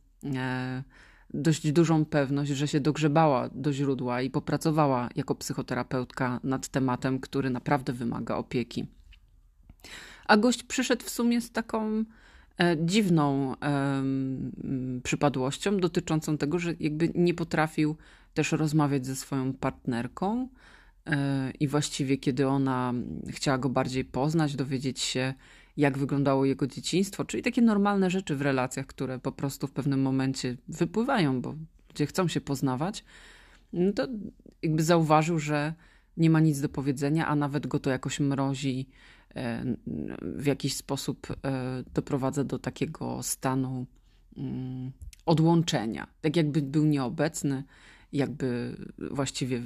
dość 1.35 1.73
dużą 1.73 2.05
pewność, 2.05 2.51
że 2.51 2.69
się 2.69 2.81
dogrzebała 2.81 3.49
do 3.49 3.73
źródła 3.73 4.23
i 4.23 4.31
popracowała 4.31 5.09
jako 5.17 5.35
psychoterapeutka 5.35 6.41
nad 6.45 6.69
tematem, 6.69 7.21
który 7.21 7.51
naprawdę 7.51 7.93
wymaga 7.93 8.37
opieki. 8.37 8.87
A 10.27 10.37
gość 10.37 10.63
przyszedł 10.63 11.05
w 11.05 11.11
sumie 11.11 11.41
z 11.41 11.51
taką 11.51 12.05
e, 12.59 12.77
dziwną 12.87 13.55
przypadłością 15.03 15.77
dotyczącą 15.77 16.39
tego, 16.39 16.59
że 16.59 16.75
jakby 16.81 17.11
nie 17.15 17.35
potrafił 17.35 17.97
też 18.35 18.53
rozmawiać 18.53 19.07
ze 19.07 19.17
swoją 19.17 19.53
partnerką. 19.53 20.49
E, 21.07 21.51
I 21.61 21.69
właściwie, 21.69 22.19
kiedy 22.19 22.49
ona 22.49 22.93
chciała 23.29 23.59
go 23.59 23.69
bardziej 23.69 24.05
poznać, 24.05 24.57
dowiedzieć 24.57 25.01
się, 25.01 25.35
jak 25.81 25.99
wyglądało 25.99 26.45
jego 26.45 26.67
dzieciństwo, 26.67 27.25
czyli 27.25 27.43
takie 27.43 27.63
normalne 27.63 28.11
rzeczy 28.11 28.37
w 28.37 28.43
relacjach, 28.43 28.87
które 28.87 29.19
po 29.19 29.33
prostu 29.33 29.67
w 29.67 29.73
pewnym 29.73 30.03
momencie 30.03 30.57
wypływają, 30.69 31.41
bo 31.41 31.55
ludzie 31.89 32.07
chcą 32.07 32.29
się 32.29 32.41
poznawać, 32.41 33.05
no 33.73 33.93
to 33.93 34.09
jakby 34.63 34.83
zauważył, 34.83 35.39
że 35.39 35.75
nie 36.17 36.31
ma 36.31 36.41
nic 36.41 36.61
do 36.61 36.69
powiedzenia, 36.69 37.27
a 37.27 37.37
nawet 37.37 37.67
go 37.67 37.79
to 37.79 37.91
jakoś 37.91 38.21
mrozi, 38.21 38.89
e, 39.35 39.65
w 40.23 40.47
jakiś 40.47 40.77
sposób 40.77 41.27
e, 41.31 41.85
doprowadza 41.95 42.45
do 42.45 42.59
takiego 42.59 43.23
stanu 43.23 43.87
mm, 44.37 44.93
odłączenia. 45.27 46.07
Tak 46.21 46.37
jakby 46.37 46.63
był 46.63 46.85
nieobecny, 46.85 47.65
jakby 48.13 48.77
właściwie 48.99 49.63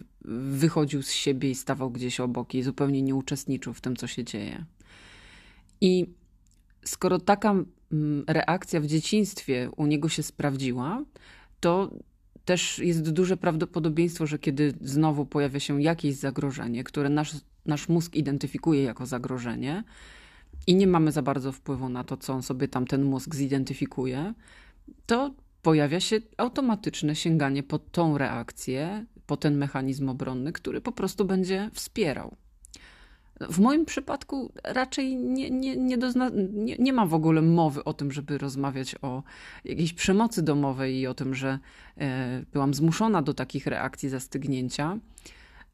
wychodził 0.51 1.03
z 1.03 1.11
siebie 1.11 1.51
i 1.51 1.55
stawał 1.55 1.91
gdzieś 1.91 2.21
obok 2.21 2.55
i 2.55 2.63
zupełnie 2.63 3.03
nie 3.03 3.15
uczestniczył 3.15 3.73
w 3.75 3.81
tym, 3.81 3.97
co 3.97 4.07
się 4.07 4.25
dzieje. 4.25 4.65
I 5.85 6.07
skoro 6.85 7.19
taka 7.19 7.51
mm, 7.51 8.25
reakcja 8.29 8.81
w 8.81 8.87
dzieciństwie 8.87 9.71
u 9.77 9.87
niego 9.87 10.09
się 10.09 10.23
sprawdziła, 10.23 11.05
to 11.61 11.91
też 12.45 12.79
jest 12.79 13.11
duże 13.11 13.37
prawdopodobieństwo, 13.37 14.27
że 14.27 14.39
kiedy 14.39 14.75
znowu 14.81 15.27
pojawia 15.27 15.61
się 15.61 15.83
jakieś 15.83 16.15
zagrożenie, 16.15 16.85
które 16.85 17.09
nasz, 17.09 17.33
nasz 17.67 17.89
mózg 17.89 18.15
identyfikuje 18.15 18.83
jako 18.83 19.07
zagrożenie, 19.07 19.85
i 20.67 20.75
nie 20.75 20.87
mamy 20.87 21.13
za 21.13 21.23
bardzo 21.23 21.53
wpływu 21.53 21.89
na 21.89 22.05
to, 22.05 22.17
co 22.17 22.33
on 22.33 22.43
sobie 22.43 22.69
tam 22.69 22.87
ten 22.87 23.05
mózg 23.05 23.35
zidentyfikuje, 23.35 24.35
to 25.07 25.35
pojawia 25.63 26.01
się 26.01 26.21
automatyczne 26.37 27.17
sięganie 27.17 27.63
po 27.63 27.79
tą 27.79 28.19
reakcję, 28.19 29.07
po 29.27 29.37
ten 29.37 29.57
mechanizm 29.57 30.09
obronny, 30.09 30.53
który 30.53 30.81
po 30.81 30.93
prostu 30.93 31.25
będzie 31.25 31.71
wspierał. 31.73 32.37
W 33.41 33.59
moim 33.59 33.85
przypadku 33.85 34.53
raczej 34.65 35.17
nie, 35.17 35.51
nie, 35.51 35.77
nie, 35.77 35.99
dozna, 35.99 36.31
nie, 36.53 36.77
nie 36.79 36.93
ma 36.93 37.07
w 37.07 37.15
ogóle 37.15 37.43
mowy 37.43 37.85
o 37.85 37.93
tym, 37.93 38.13
żeby 38.13 38.39
rozmawiać 38.39 38.95
o 39.03 39.23
jakiejś 39.65 39.93
przemocy 39.93 40.43
domowej 40.43 41.01
i 41.01 41.07
o 41.07 41.15
tym, 41.15 41.35
że 41.35 41.59
e, 41.99 42.43
byłam 42.53 42.75
zmuszona 42.75 43.23
do 43.23 43.35
takich 43.35 43.67
reakcji 43.67 44.09
zastygnięcia. 44.09 44.99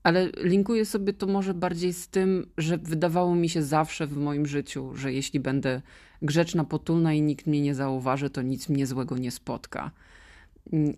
Ale 0.03 0.29
linkuję 0.37 0.85
sobie 0.85 1.13
to 1.13 1.27
może 1.27 1.55
bardziej 1.55 1.93
z 1.93 2.09
tym, 2.09 2.47
że 2.59 2.79
wydawało 2.79 3.35
mi 3.35 3.49
się 3.49 3.63
zawsze 3.63 4.07
w 4.07 4.17
moim 4.17 4.47
życiu, 4.47 4.97
że 4.97 5.13
jeśli 5.13 5.41
będę 5.41 5.83
grzeczna, 6.23 6.65
potulna 6.65 7.13
i 7.13 7.23
nikt 7.23 7.47
mnie 7.47 7.61
nie 7.61 7.75
zauważy, 7.75 8.31
to 8.31 8.43
nic 8.43 8.69
mnie 8.69 8.87
złego 8.87 9.19
nie 9.19 9.31
spotka. 9.31 9.91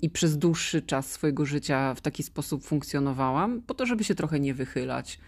I 0.02 0.10
przez 0.10 0.38
dłuższy 0.38 0.82
czas 0.82 1.10
swojego 1.12 1.46
życia 1.46 1.94
w 1.94 2.00
taki 2.00 2.22
sposób 2.22 2.64
funkcjonowałam, 2.64 3.62
po 3.62 3.74
to, 3.74 3.86
żeby 3.86 4.04
się 4.04 4.14
trochę 4.14 4.40
nie 4.40 4.54
wychylać, 4.54 5.18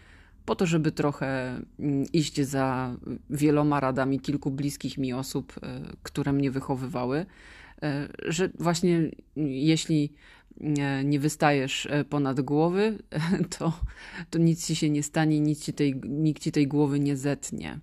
po 0.44 0.54
to, 0.54 0.66
żeby 0.66 0.92
trochę 0.92 1.60
mm, 1.78 2.06
iść 2.12 2.40
za 2.40 2.96
wieloma 3.30 3.80
radami 3.80 4.20
kilku 4.20 4.50
bliskich 4.50 4.98
mi 4.98 5.12
osób, 5.12 5.54
e, 5.62 5.80
które 6.02 6.32
mnie 6.32 6.50
wychowywały, 6.50 7.26
e, 7.82 8.08
że 8.24 8.50
właśnie 8.58 9.10
jeśli 9.36 10.12
nie 11.04 11.20
wystajesz 11.20 11.86
e, 11.86 12.04
ponad 12.04 12.40
głowy, 12.40 12.98
to, 13.58 13.72
to 14.30 14.38
nic 14.38 14.66
ci 14.66 14.76
się 14.76 14.90
nie 14.90 15.02
stanie, 15.02 15.40
nic 15.40 15.64
ci 15.64 15.72
tej, 15.72 16.00
nikt 16.04 16.42
ci 16.42 16.52
tej 16.52 16.68
głowy 16.68 17.00
nie 17.00 17.16
zetnie. 17.16 17.78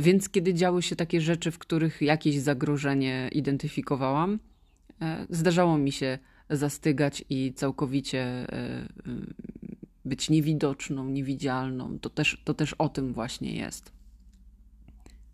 Więc 0.00 0.28
kiedy 0.28 0.54
działy 0.54 0.82
się 0.82 0.96
takie 0.96 1.20
rzeczy, 1.20 1.50
w 1.50 1.58
których 1.58 2.02
jakieś 2.02 2.38
zagrożenie 2.38 3.28
identyfikowałam, 3.32 4.38
zdarzało 5.30 5.78
mi 5.78 5.92
się 5.92 6.18
zastygać 6.50 7.24
i 7.30 7.52
całkowicie 7.56 8.46
być 10.04 10.30
niewidoczną, 10.30 11.08
niewidzialną. 11.08 11.98
To 11.98 12.10
też, 12.10 12.42
to 12.44 12.54
też 12.54 12.74
o 12.74 12.88
tym 12.88 13.12
właśnie 13.12 13.56
jest. 13.56 13.92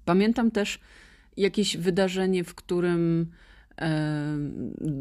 Pamiętam 0.05 0.51
też 0.51 0.81
jakieś 1.37 1.77
wydarzenie, 1.77 2.45
w 2.45 2.55
którym 2.55 3.33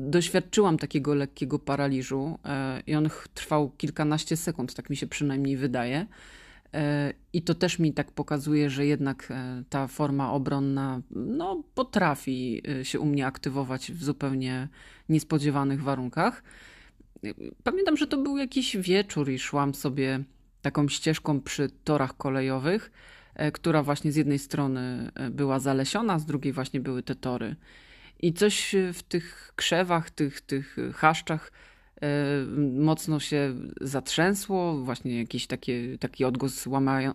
doświadczyłam 0.10 0.78
takiego 0.78 1.16
lekkiego 1.16 1.60
paraliżu 1.60 2.40
e, 2.46 2.82
i 2.88 2.96
on 2.96 3.10
trwał 3.34 3.70
kilkanaście 3.70 4.38
sekund, 4.38 4.74
tak 4.74 4.90
mi 4.90 4.96
się 4.96 5.08
przynajmniej 5.08 5.58
wydaje. 5.58 6.06
E, 6.74 7.14
I 7.34 7.42
to 7.42 7.56
też 7.56 7.80
mi 7.80 7.94
tak 7.94 8.12
pokazuje, 8.12 8.70
że 8.70 8.86
jednak 8.86 9.28
e, 9.32 9.64
ta 9.70 9.88
forma 9.88 10.32
obronna 10.32 11.02
no, 11.12 11.64
potrafi 11.76 12.64
się 12.84 13.00
u 13.00 13.06
mnie 13.06 13.26
aktywować 13.26 13.92
w 13.92 14.04
zupełnie 14.04 14.68
niespodziewanych 15.10 15.84
warunkach. 15.84 16.44
Pamiętam, 17.64 17.98
że 17.98 18.08
to 18.08 18.18
był 18.18 18.38
jakiś 18.38 18.78
wieczór 18.78 19.30
i 19.30 19.40
szłam 19.40 19.76
sobie 19.76 20.24
taką 20.62 20.88
ścieżką 20.88 21.42
przy 21.42 21.70
torach 21.84 22.18
kolejowych, 22.18 22.92
e, 23.36 23.52
która 23.52 23.84
właśnie 23.84 24.12
z 24.12 24.16
jednej 24.16 24.40
strony 24.40 25.12
e, 25.16 25.30
była 25.30 25.60
zalesiona, 25.60 26.20
z 26.20 26.26
drugiej 26.26 26.54
właśnie 26.54 26.80
były 26.80 27.04
te 27.04 27.16
tory. 27.16 27.56
I 28.20 28.34
coś 28.34 28.76
w 28.94 29.04
tych 29.04 29.54
krzewach, 29.56 30.10
tych, 30.10 30.42
tych 30.42 30.78
chaszczach 30.94 31.52
e, 32.02 32.08
mocno 32.80 33.20
się 33.20 33.54
zatrzęsło, 33.82 34.78
właśnie 34.78 35.20
jakiś 35.20 35.48
taki, 35.48 35.98
taki 36.00 36.26
odgłos 36.26 36.68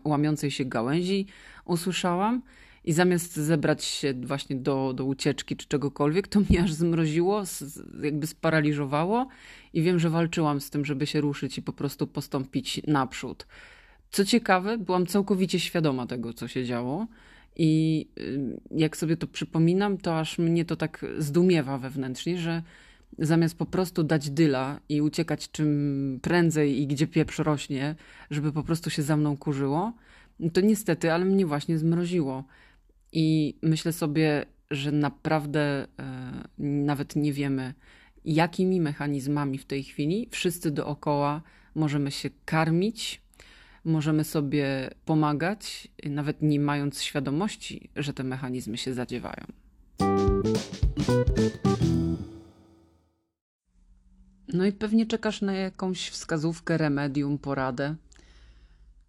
łamiącej 0.04 0.50
się 0.50 0.64
gałęzi 0.64 1.26
usłyszałam. 1.64 2.42
I 2.84 2.92
zamiast 2.92 3.36
zebrać 3.36 3.84
się 3.84 4.14
właśnie 4.14 4.56
do, 4.56 4.92
do 4.92 5.04
ucieczki 5.04 5.56
czy 5.56 5.66
czegokolwiek, 5.66 6.28
to 6.28 6.40
mnie 6.40 6.62
aż 6.62 6.72
zmroziło, 6.72 7.42
jakby 8.02 8.26
sparaliżowało 8.26 9.28
i 9.72 9.82
wiem, 9.82 9.98
że 9.98 10.10
walczyłam 10.10 10.60
z 10.60 10.70
tym, 10.70 10.84
żeby 10.84 11.06
się 11.06 11.20
ruszyć 11.20 11.58
i 11.58 11.62
po 11.62 11.72
prostu 11.72 12.06
postąpić 12.06 12.80
naprzód. 12.86 13.46
Co 14.10 14.24
ciekawe, 14.24 14.78
byłam 14.78 15.06
całkowicie 15.06 15.60
świadoma 15.60 16.06
tego, 16.06 16.32
co 16.32 16.48
się 16.48 16.64
działo. 16.64 17.06
I 17.56 18.06
y, 18.18 18.60
jak 18.70 18.96
sobie 18.96 19.16
to 19.16 19.26
przypominam, 19.26 19.98
to 19.98 20.18
aż 20.18 20.38
mnie 20.38 20.64
to 20.64 20.76
tak 20.76 21.06
zdumiewa 21.18 21.78
wewnętrznie, 21.78 22.38
że 22.38 22.62
zamiast 23.18 23.58
po 23.58 23.66
prostu 23.66 24.02
dać 24.02 24.30
dyla 24.30 24.80
i 24.88 25.02
uciekać 25.02 25.50
czym 25.50 26.18
prędzej 26.22 26.80
i 26.80 26.86
gdzie 26.86 27.06
pieprz 27.06 27.38
rośnie, 27.38 27.94
żeby 28.30 28.52
po 28.52 28.62
prostu 28.62 28.90
się 28.90 29.02
za 29.02 29.16
mną 29.16 29.36
kurzyło, 29.36 29.92
to 30.52 30.60
niestety, 30.60 31.12
ale 31.12 31.24
mnie 31.24 31.46
właśnie 31.46 31.78
zmroziło. 31.78 32.44
I 33.12 33.54
myślę 33.62 33.92
sobie, 33.92 34.46
że 34.70 34.92
naprawdę 34.92 35.60
e, 35.60 35.86
nawet 36.58 37.16
nie 37.16 37.32
wiemy, 37.32 37.74
jakimi 38.24 38.80
mechanizmami 38.80 39.58
w 39.58 39.64
tej 39.64 39.84
chwili 39.84 40.28
wszyscy 40.30 40.70
dookoła 40.70 41.42
możemy 41.74 42.10
się 42.10 42.30
karmić, 42.44 43.22
możemy 43.84 44.24
sobie 44.24 44.90
pomagać, 45.04 45.88
nawet 46.04 46.42
nie 46.42 46.60
mając 46.60 47.02
świadomości, 47.02 47.90
że 47.96 48.12
te 48.12 48.24
mechanizmy 48.24 48.78
się 48.78 48.94
zadziewają. 48.94 49.46
No 54.48 54.66
i 54.66 54.72
pewnie 54.72 55.06
czekasz 55.06 55.42
na 55.42 55.52
jakąś 55.52 56.08
wskazówkę, 56.08 56.78
remedium, 56.78 57.38
poradę. 57.38 57.94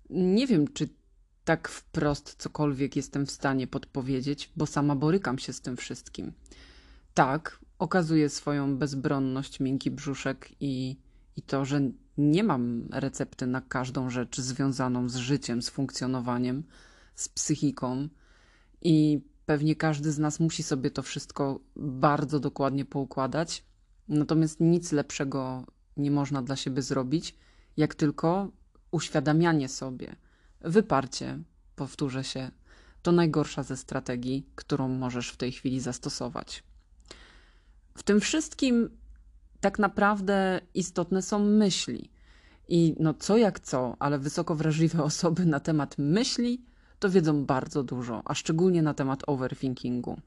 Nie 0.10 0.48
wiem, 0.48 0.68
czy 0.74 0.90
tak 1.46 1.68
wprost 1.68 2.36
cokolwiek 2.38 2.96
jestem 2.96 3.26
w 3.26 3.32
stanie 3.32 3.68
podpowiedzieć, 3.68 4.52
bo 4.56 4.66
sama 4.66 4.96
borykam 4.96 5.40
się 5.40 5.54
z 5.54 5.62
tym 5.62 5.78
wszystkim. 5.78 6.32
Tak, 7.14 7.60
okazuje 7.80 8.30
swoją 8.30 8.78
bezbronność 8.78 9.60
miękki 9.60 9.92
brzuszek 9.92 10.50
i, 10.60 10.98
i 11.36 11.42
to, 11.42 11.66
że 11.66 11.82
nie 12.18 12.44
mam 12.44 12.88
recepty 12.92 13.48
na 13.48 13.62
każdą 13.62 14.10
rzecz 14.10 14.40
związaną 14.40 15.10
z 15.10 15.16
życiem, 15.16 15.62
z 15.62 15.70
funkcjonowaniem, 15.70 16.64
z 17.16 17.30
psychiką 17.30 18.08
i 18.82 19.22
pewnie 19.46 19.76
każdy 19.76 20.12
z 20.12 20.20
nas 20.20 20.40
musi 20.40 20.64
sobie 20.64 20.92
to 20.92 21.02
wszystko 21.02 21.60
bardzo 21.76 22.40
dokładnie 22.40 22.86
poukładać. 22.86 23.66
Natomiast 24.08 24.60
nic 24.60 24.92
lepszego 24.92 25.66
nie 25.98 26.12
można 26.12 26.42
dla 26.42 26.56
siebie 26.56 26.82
zrobić, 26.82 27.38
jak 27.78 27.96
tylko 27.96 28.52
uświadamianie 28.92 29.70
sobie, 29.70 30.16
wyparcie, 30.64 31.40
powtórzę 31.76 32.24
się, 32.24 32.52
to 33.02 33.12
najgorsza 33.12 33.64
ze 33.64 33.78
strategii, 33.78 34.48
którą 34.56 34.88
możesz 34.88 35.30
w 35.30 35.38
tej 35.38 35.52
chwili 35.52 35.80
zastosować. 35.80 36.64
W 37.98 38.04
tym 38.04 38.20
wszystkim 38.20 38.90
tak 39.60 39.80
naprawdę 39.80 40.62
istotne 40.74 41.22
są 41.22 41.40
myśli. 41.40 42.10
I 42.68 42.96
no 43.00 43.14
co 43.14 43.38
jak 43.38 43.60
co, 43.60 43.96
ale 44.00 44.20
wysoko 44.20 44.56
wrażliwe 44.56 45.04
osoby 45.14 45.46
na 45.46 45.60
temat 45.60 45.96
myśli 45.98 46.66
to 47.00 47.10
wiedzą 47.10 47.46
bardzo 47.46 47.84
dużo, 47.84 48.22
a 48.26 48.34
szczególnie 48.34 48.82
na 48.82 48.94
temat 48.94 49.24
overthinkingu. 49.28 50.20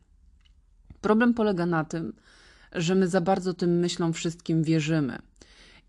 Problem 1.01 1.35
polega 1.35 1.66
na 1.66 1.85
tym, 1.85 2.12
że 2.72 2.94
my 2.94 3.09
za 3.09 3.20
bardzo 3.20 3.55
tym 3.55 3.79
myślom 3.79 4.12
wszystkim 4.12 4.62
wierzymy. 4.62 5.18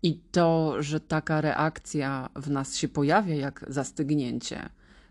I 0.02 0.18
to, 0.32 0.82
że 0.82 1.00
taka 1.00 1.40
reakcja 1.40 2.28
w 2.36 2.50
nas 2.50 2.76
się 2.76 2.88
pojawia, 2.88 3.34
jak 3.34 3.64
zastygnięcie, 3.68 4.68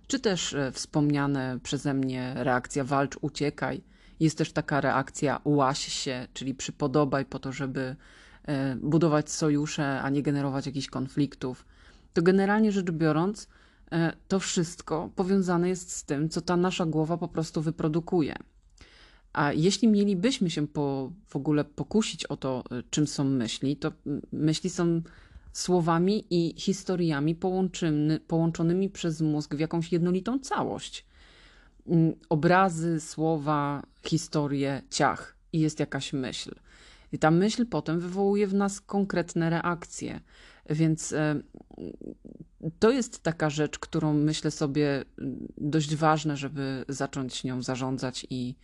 czy 0.07 0.19
też 0.19 0.53
e, 0.53 0.71
wspomniane 0.71 1.59
przeze 1.63 1.93
mnie 1.93 2.33
reakcja 2.35 2.83
walcz, 2.83 3.17
uciekaj, 3.21 3.81
jest 4.19 4.37
też 4.37 4.51
taka 4.51 4.81
reakcja 4.81 5.41
łaś 5.45 5.79
się, 5.79 6.27
czyli 6.33 6.55
przypodobaj 6.55 7.25
po 7.25 7.39
to, 7.39 7.51
żeby 7.51 7.95
e, 8.43 8.75
budować 8.75 9.31
sojusze, 9.31 10.01
a 10.01 10.09
nie 10.09 10.23
generować 10.23 10.65
jakichś 10.65 10.87
konfliktów. 10.87 11.65
To 12.13 12.21
generalnie 12.21 12.71
rzecz 12.71 12.91
biorąc, 12.91 13.47
e, 13.91 14.13
to 14.27 14.39
wszystko 14.39 15.09
powiązane 15.15 15.69
jest 15.69 15.91
z 15.91 16.03
tym, 16.03 16.29
co 16.29 16.41
ta 16.41 16.57
nasza 16.57 16.85
głowa 16.85 17.17
po 17.17 17.27
prostu 17.27 17.61
wyprodukuje. 17.61 18.35
A 19.37 19.53
jeśli 19.53 19.87
mielibyśmy 19.87 20.49
się 20.49 20.67
po, 20.67 21.11
w 21.27 21.35
ogóle 21.35 21.65
pokusić 21.65 22.25
o 22.25 22.37
to, 22.37 22.63
y, 22.71 22.83
czym 22.89 23.07
są 23.07 23.23
myśli, 23.23 23.77
to 23.77 23.91
myśli 24.31 24.69
są 24.69 25.01
słowami 25.53 26.25
i 26.29 26.53
historiami 26.57 27.35
połączony, 27.35 28.19
połączonymi 28.19 28.89
przez 28.89 29.21
mózg 29.21 29.55
w 29.55 29.59
jakąś 29.59 29.91
jednolitą 29.91 30.39
całość. 30.39 31.05
Mm, 31.87 32.13
obrazy, 32.29 32.99
słowa, 32.99 33.83
historie, 34.07 34.81
ciach 34.89 35.37
i 35.53 35.59
jest 35.59 35.79
jakaś 35.79 36.13
myśl. 36.13 36.55
I 37.11 37.19
ta 37.19 37.31
myśl 37.31 37.65
potem 37.65 37.99
wywołuje 37.99 38.47
w 38.47 38.53
nas 38.53 38.81
konkretne 38.81 39.49
reakcje. 39.49 40.19
Więc 40.69 41.13
e, 41.13 41.41
to 42.79 42.91
jest 42.91 43.23
taka 43.23 43.49
rzecz, 43.49 43.79
którą 43.79 44.13
myślę 44.13 44.51
sobie 44.51 45.05
dość 45.57 45.95
ważne, 45.95 46.37
żeby 46.37 46.85
zacząć 46.89 47.43
nią 47.43 47.61
zarządzać 47.61 48.27
i 48.29 48.55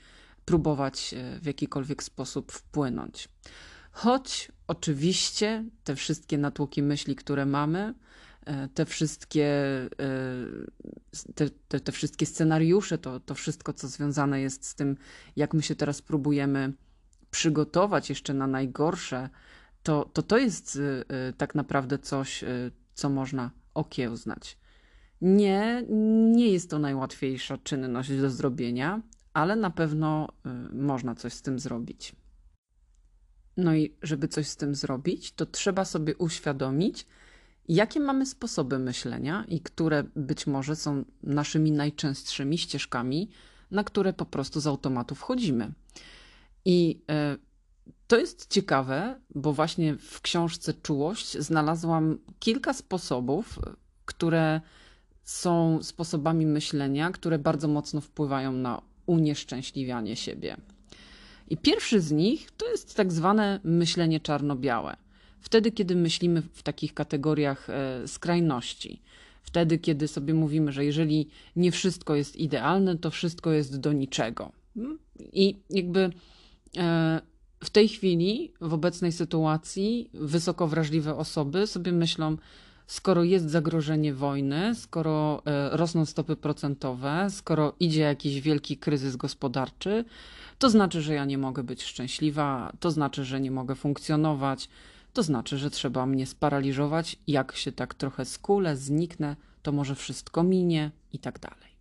próbować 0.46 1.14
e, 1.14 1.40
w 1.40 1.46
jakikolwiek 1.46 2.04
sposób 2.04 2.52
wpłynąć. 2.52 3.30
Choć 3.92 4.52
oczywiście 4.68 5.66
te 5.84 5.96
wszystkie 5.96 6.38
natłoki 6.38 6.84
myśli, 6.84 7.16
które 7.16 7.46
mamy, 7.46 7.94
e, 8.46 8.68
te 8.68 8.86
wszystkie, 8.86 9.46
e, 9.46 9.90
te, 11.36 11.50
te, 11.68 11.80
te, 11.80 11.92
wszystkie 11.92 12.26
scenariusze, 12.26 12.98
to, 12.98 13.20
to 13.20 13.36
wszystko, 13.36 13.74
co 13.74 13.88
związane 13.88 14.42
jest 14.42 14.66
z 14.66 14.76
tym, 14.76 14.98
jak 15.36 15.54
my 15.54 15.62
się 15.62 15.76
teraz 15.76 16.02
próbujemy 16.02 16.74
przygotować 17.32 18.10
jeszcze 18.10 18.34
na 18.34 18.48
najgorsze, 18.48 19.30
to 19.84 20.10
to, 20.14 20.24
to 20.24 20.38
jest 20.38 20.80
tak 21.38 21.56
naprawdę 21.56 22.00
coś, 22.00 22.44
co 22.94 23.10
można 23.10 23.52
okiełznać. 23.74 24.58
Nie, 25.22 25.84
nie 26.36 26.50
jest 26.50 26.70
to 26.70 26.80
najłatwiejsza 26.80 27.58
czynność 27.58 28.18
do 28.18 28.30
zrobienia, 28.30 29.02
ale 29.34 29.56
na 29.56 29.70
pewno 29.70 30.28
y, 30.72 30.76
można 30.76 31.16
coś 31.16 31.34
z 31.34 31.42
tym 31.42 31.60
zrobić. 31.60 32.16
No 33.58 33.76
i 33.76 33.96
żeby 34.02 34.28
coś 34.28 34.48
z 34.48 34.56
tym 34.58 34.76
zrobić, 34.76 35.32
to 35.32 35.46
trzeba 35.46 35.86
sobie 35.86 36.16
uświadomić, 36.16 37.06
jakie 37.68 38.00
mamy 38.00 38.26
sposoby 38.26 38.80
myślenia 38.80 39.46
i 39.48 39.62
które 39.62 40.04
być 40.16 40.48
może 40.48 40.76
są 40.76 41.06
naszymi 41.24 41.72
najczęstszymi 41.72 42.58
ścieżkami, 42.58 43.30
na 43.72 43.84
które 43.84 44.14
po 44.14 44.26
prostu 44.26 44.60
z 44.60 44.68
automatu 44.68 45.16
wchodzimy. 45.16 45.72
I 46.66 47.02
y, 47.36 47.54
to 48.08 48.18
jest 48.18 48.48
ciekawe, 48.50 49.20
bo 49.36 49.54
właśnie 49.54 49.98
w 49.98 50.22
książce 50.22 50.74
Czułość 50.74 51.38
znalazłam 51.38 52.18
kilka 52.40 52.74
sposobów, 52.74 53.60
które 54.06 54.62
są 55.24 55.84
sposobami 55.84 56.46
myślenia, 56.46 57.12
które 57.12 57.40
bardzo 57.40 57.68
mocno 57.68 58.02
wpływają 58.02 58.52
na 58.52 58.82
unieszczęśliwianie 59.06 60.16
siebie. 60.16 60.58
I 61.50 61.58
pierwszy 61.58 62.02
z 62.02 62.12
nich 62.12 62.52
to 62.58 62.72
jest 62.72 62.96
tak 62.96 63.12
zwane 63.12 63.60
myślenie 63.64 64.20
czarno-białe. 64.20 64.98
Wtedy, 65.40 65.72
kiedy 65.72 65.96
myślimy 65.96 66.42
w 66.42 66.64
takich 66.64 66.94
kategoriach 66.94 67.70
e, 67.70 68.08
skrajności. 68.08 69.02
Wtedy, 69.42 69.78
kiedy 69.78 70.08
sobie 70.08 70.34
mówimy, 70.34 70.72
że 70.72 70.86
jeżeli 70.86 71.28
nie 71.56 71.72
wszystko 71.72 72.16
jest 72.16 72.36
idealne, 72.36 72.98
to 72.98 73.12
wszystko 73.12 73.52
jest 73.52 73.80
do 73.80 73.94
niczego. 73.94 74.52
I 75.34 75.56
jakby 75.70 76.10
e, 76.78 77.22
w 77.64 77.70
tej 77.70 77.88
chwili, 77.88 78.54
w 78.62 78.74
obecnej 78.74 79.12
sytuacji, 79.12 80.10
wysoko 80.14 80.68
wrażliwe 80.68 81.16
osoby 81.16 81.68
sobie 81.68 81.92
myślą, 81.92 82.38
skoro 82.88 83.24
jest 83.24 83.50
zagrożenie 83.50 84.14
wojny, 84.14 84.76
skoro 84.76 85.42
e, 85.46 85.78
rosną 85.78 86.06
stopy 86.06 86.36
procentowe, 86.36 87.28
skoro 87.30 87.76
idzie 87.80 88.02
jakiś 88.02 88.42
wielki 88.42 88.78
kryzys 88.78 89.16
gospodarczy, 89.16 90.06
to 90.60 90.70
znaczy, 90.70 91.02
że 91.02 91.14
ja 91.14 91.26
nie 91.26 91.38
mogę 91.38 91.64
być 91.64 91.84
szczęśliwa, 91.84 92.74
to 92.80 92.92
znaczy, 92.92 93.26
że 93.26 93.42
nie 93.42 93.52
mogę 93.52 93.76
funkcjonować, 93.76 94.70
to 95.14 95.24
znaczy, 95.24 95.58
że 95.58 95.70
trzeba 95.70 96.06
mnie 96.06 96.26
sparaliżować. 96.26 97.16
Jak 97.28 97.56
się 97.56 97.72
tak 97.72 97.94
trochę 97.94 98.26
skulę, 98.26 98.78
zniknę, 98.78 99.36
to 99.62 99.72
może 99.72 99.96
wszystko 99.96 100.44
minie 100.44 100.92
i 101.14 101.20
tak 101.20 101.40
dalej. 101.40 101.74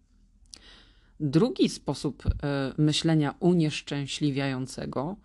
Drugi 1.21 1.69
sposób 1.69 2.23
e, 2.27 2.31
myślenia 2.79 3.35
unieszczęśliwiającego 3.41 5.17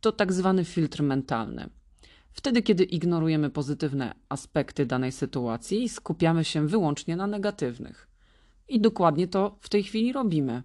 to 0.00 0.12
tak 0.12 0.32
zwany 0.32 0.64
filtr 0.64 1.02
mentalny. 1.02 1.68
Wtedy, 2.38 2.62
kiedy 2.62 2.84
ignorujemy 2.84 3.50
pozytywne 3.50 4.14
aspekty 4.28 4.86
danej 4.86 5.12
sytuacji 5.12 5.82
i 5.82 5.88
skupiamy 5.88 6.44
się 6.44 6.66
wyłącznie 6.66 7.16
na 7.16 7.26
negatywnych. 7.26 8.08
I 8.68 8.80
dokładnie 8.80 9.28
to 9.28 9.56
w 9.60 9.68
tej 9.68 9.82
chwili 9.82 10.12
robimy. 10.12 10.62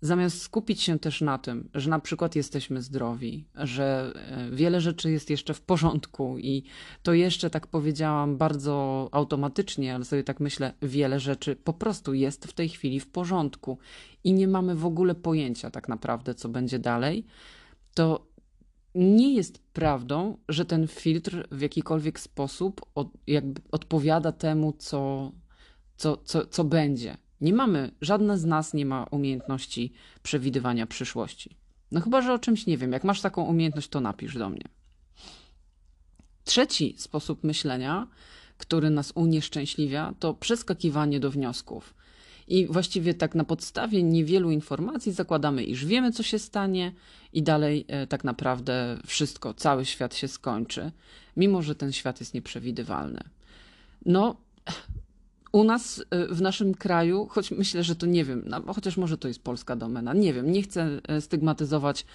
Zamiast 0.00 0.42
skupić 0.42 0.82
się 0.82 0.98
też 0.98 1.20
na 1.20 1.38
tym, 1.38 1.68
że 1.74 1.90
na 1.90 1.98
przykład 1.98 2.36
jesteśmy 2.36 2.82
zdrowi, 2.82 3.44
że 3.54 4.12
e, 4.14 4.50
wiele 4.50 4.80
rzeczy 4.80 5.10
jest 5.10 5.30
jeszcze 5.30 5.54
w 5.54 5.60
porządku 5.60 6.38
i 6.38 6.62
to 7.02 7.14
jeszcze, 7.14 7.50
tak 7.50 7.66
powiedziałam, 7.66 8.36
bardzo 8.36 9.08
automatycznie, 9.12 9.94
ale 9.94 10.04
sobie 10.04 10.24
tak 10.24 10.40
myślę, 10.40 10.72
wiele 10.82 11.20
rzeczy 11.20 11.56
po 11.56 11.72
prostu 11.72 12.14
jest 12.14 12.46
w 12.46 12.52
tej 12.52 12.68
chwili 12.68 13.00
w 13.00 13.06
porządku 13.06 13.78
i 14.24 14.32
nie 14.32 14.48
mamy 14.48 14.74
w 14.74 14.86
ogóle 14.86 15.14
pojęcia 15.14 15.70
tak 15.70 15.88
naprawdę, 15.88 16.34
co 16.34 16.48
będzie 16.48 16.78
dalej, 16.78 17.24
to 17.94 18.35
nie 18.96 19.34
jest 19.34 19.58
prawdą, 19.58 20.38
że 20.48 20.64
ten 20.64 20.88
filtr 20.88 21.48
w 21.50 21.60
jakikolwiek 21.60 22.20
sposób 22.20 22.80
od, 22.94 23.08
jakby 23.26 23.60
odpowiada 23.70 24.32
temu, 24.32 24.72
co, 24.72 25.32
co, 25.96 26.16
co, 26.16 26.46
co 26.46 26.64
będzie. 26.64 27.16
Nie 27.40 27.52
mamy, 27.52 27.90
żadna 28.00 28.36
z 28.36 28.44
nas 28.44 28.74
nie 28.74 28.86
ma 28.86 29.06
umiejętności 29.10 29.92
przewidywania 30.22 30.86
przyszłości. 30.86 31.56
No 31.90 32.00
chyba, 32.00 32.22
że 32.22 32.34
o 32.34 32.38
czymś 32.38 32.66
nie 32.66 32.78
wiem. 32.78 32.92
Jak 32.92 33.04
masz 33.04 33.20
taką 33.20 33.44
umiejętność, 33.44 33.88
to 33.88 34.00
napisz 34.00 34.38
do 34.38 34.50
mnie. 34.50 34.64
Trzeci 36.44 36.94
sposób 36.98 37.44
myślenia, 37.44 38.06
który 38.58 38.90
nas 38.90 39.12
unieszczęśliwia, 39.14 40.14
to 40.18 40.34
przeskakiwanie 40.34 41.20
do 41.20 41.30
wniosków. 41.30 41.94
I 42.48 42.66
właściwie 42.66 43.14
tak 43.14 43.34
na 43.34 43.44
podstawie 43.44 44.02
niewielu 44.02 44.50
informacji 44.50 45.12
zakładamy, 45.12 45.64
iż 45.64 45.84
wiemy, 45.84 46.12
co 46.12 46.22
się 46.22 46.38
stanie, 46.38 46.92
i 47.32 47.42
dalej 47.42 47.84
e, 47.88 48.06
tak 48.06 48.24
naprawdę 48.24 48.98
wszystko, 49.06 49.54
cały 49.54 49.84
świat 49.84 50.14
się 50.14 50.28
skończy, 50.28 50.90
mimo 51.36 51.62
że 51.62 51.74
ten 51.74 51.92
świat 51.92 52.20
jest 52.20 52.34
nieprzewidywalny. 52.34 53.20
No, 54.06 54.36
u 55.52 55.64
nas 55.64 56.04
e, 56.10 56.26
w 56.26 56.40
naszym 56.40 56.74
kraju, 56.74 57.26
choć 57.30 57.50
myślę, 57.50 57.82
że 57.82 57.96
to 57.96 58.06
nie 58.06 58.24
wiem, 58.24 58.42
no, 58.46 58.74
chociaż 58.74 58.96
może 58.96 59.18
to 59.18 59.28
jest 59.28 59.42
polska 59.42 59.76
domena, 59.76 60.14
nie 60.14 60.32
wiem, 60.34 60.52
nie 60.52 60.62
chcę 60.62 61.00
e, 61.08 61.20
stygmatyzować, 61.20 62.06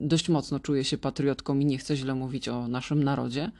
dość 0.00 0.28
mocno 0.28 0.60
czuję 0.60 0.84
się 0.84 0.98
patriotką 0.98 1.58
i 1.58 1.64
nie 1.64 1.78
chcę 1.78 1.96
źle 1.96 2.14
mówić 2.14 2.48
o 2.48 2.68
naszym 2.68 3.04
narodzie, 3.04 3.50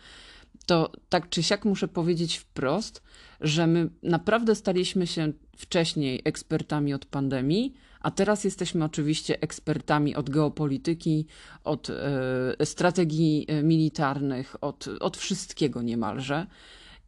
to 0.69 0.93
tak 1.09 1.29
czy 1.29 1.43
siak 1.43 1.65
muszę 1.65 1.89
powiedzieć 1.89 2.37
wprost, 2.37 3.03
że 3.41 3.67
my 3.67 3.91
naprawdę 4.03 4.55
staliśmy 4.55 5.07
się 5.07 5.33
wcześniej 5.57 6.23
ekspertami 6.25 6.95
od 6.95 7.07
pandemii, 7.07 7.75
a 8.01 8.11
teraz 8.11 8.45
jesteśmy 8.45 8.85
oczywiście 8.85 9.41
ekspertami 9.41 10.15
od 10.15 10.31
geopolityki, 10.31 11.27
od 11.65 11.91
e, 11.91 12.67
strategii 12.67 13.45
e, 13.49 13.63
militarnych, 13.63 14.57
od, 14.61 14.89
od 15.01 15.17
wszystkiego 15.17 15.83
niemalże. 15.83 16.47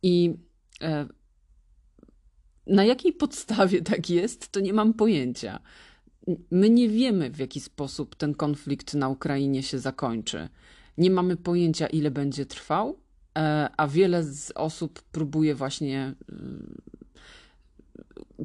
I 0.03 0.35
e, 0.83 1.07
na 2.67 2.85
jakiej 2.85 3.13
podstawie 3.13 3.83
tak 3.93 4.11
jest, 4.11 4.53
to 4.53 4.61
nie 4.61 4.73
mam 4.73 4.95
pojęcia. 4.95 5.61
My 6.51 6.71
nie 6.71 6.89
wiemy, 6.89 7.31
w 7.31 7.39
jaki 7.39 7.61
sposób 7.61 8.15
ten 8.15 8.35
konflikt 8.35 8.95
na 8.95 9.09
Ukrainie 9.09 9.63
się 9.63 9.79
zakończy. 9.79 10.49
Nie 10.99 11.11
mamy 11.11 11.37
pojęcia, 11.37 11.87
ile 11.87 12.11
będzie 12.11 12.47
trwał, 12.47 12.99
a 13.77 13.89
wiele 13.89 14.23
z 14.23 14.53
osób 14.55 15.03
próbuje 15.03 15.55
właśnie 15.55 16.15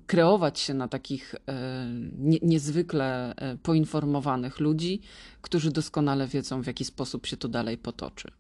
kreować 0.08 0.60
się 0.60 0.74
na 0.74 0.88
takich 0.88 1.36
e, 1.48 1.88
nie, 2.18 2.40
niezwykle 2.42 3.36
e, 3.36 3.58
poinformowanych 3.58 4.60
ludzi, 4.60 5.02
którzy 5.42 5.72
doskonale 5.72 6.28
wiedzą, 6.28 6.62
w 6.62 6.68
jaki 6.68 6.86
sposób 6.86 7.26
się 7.26 7.38
to 7.38 7.48
dalej 7.48 7.78
potoczy. 7.78 8.32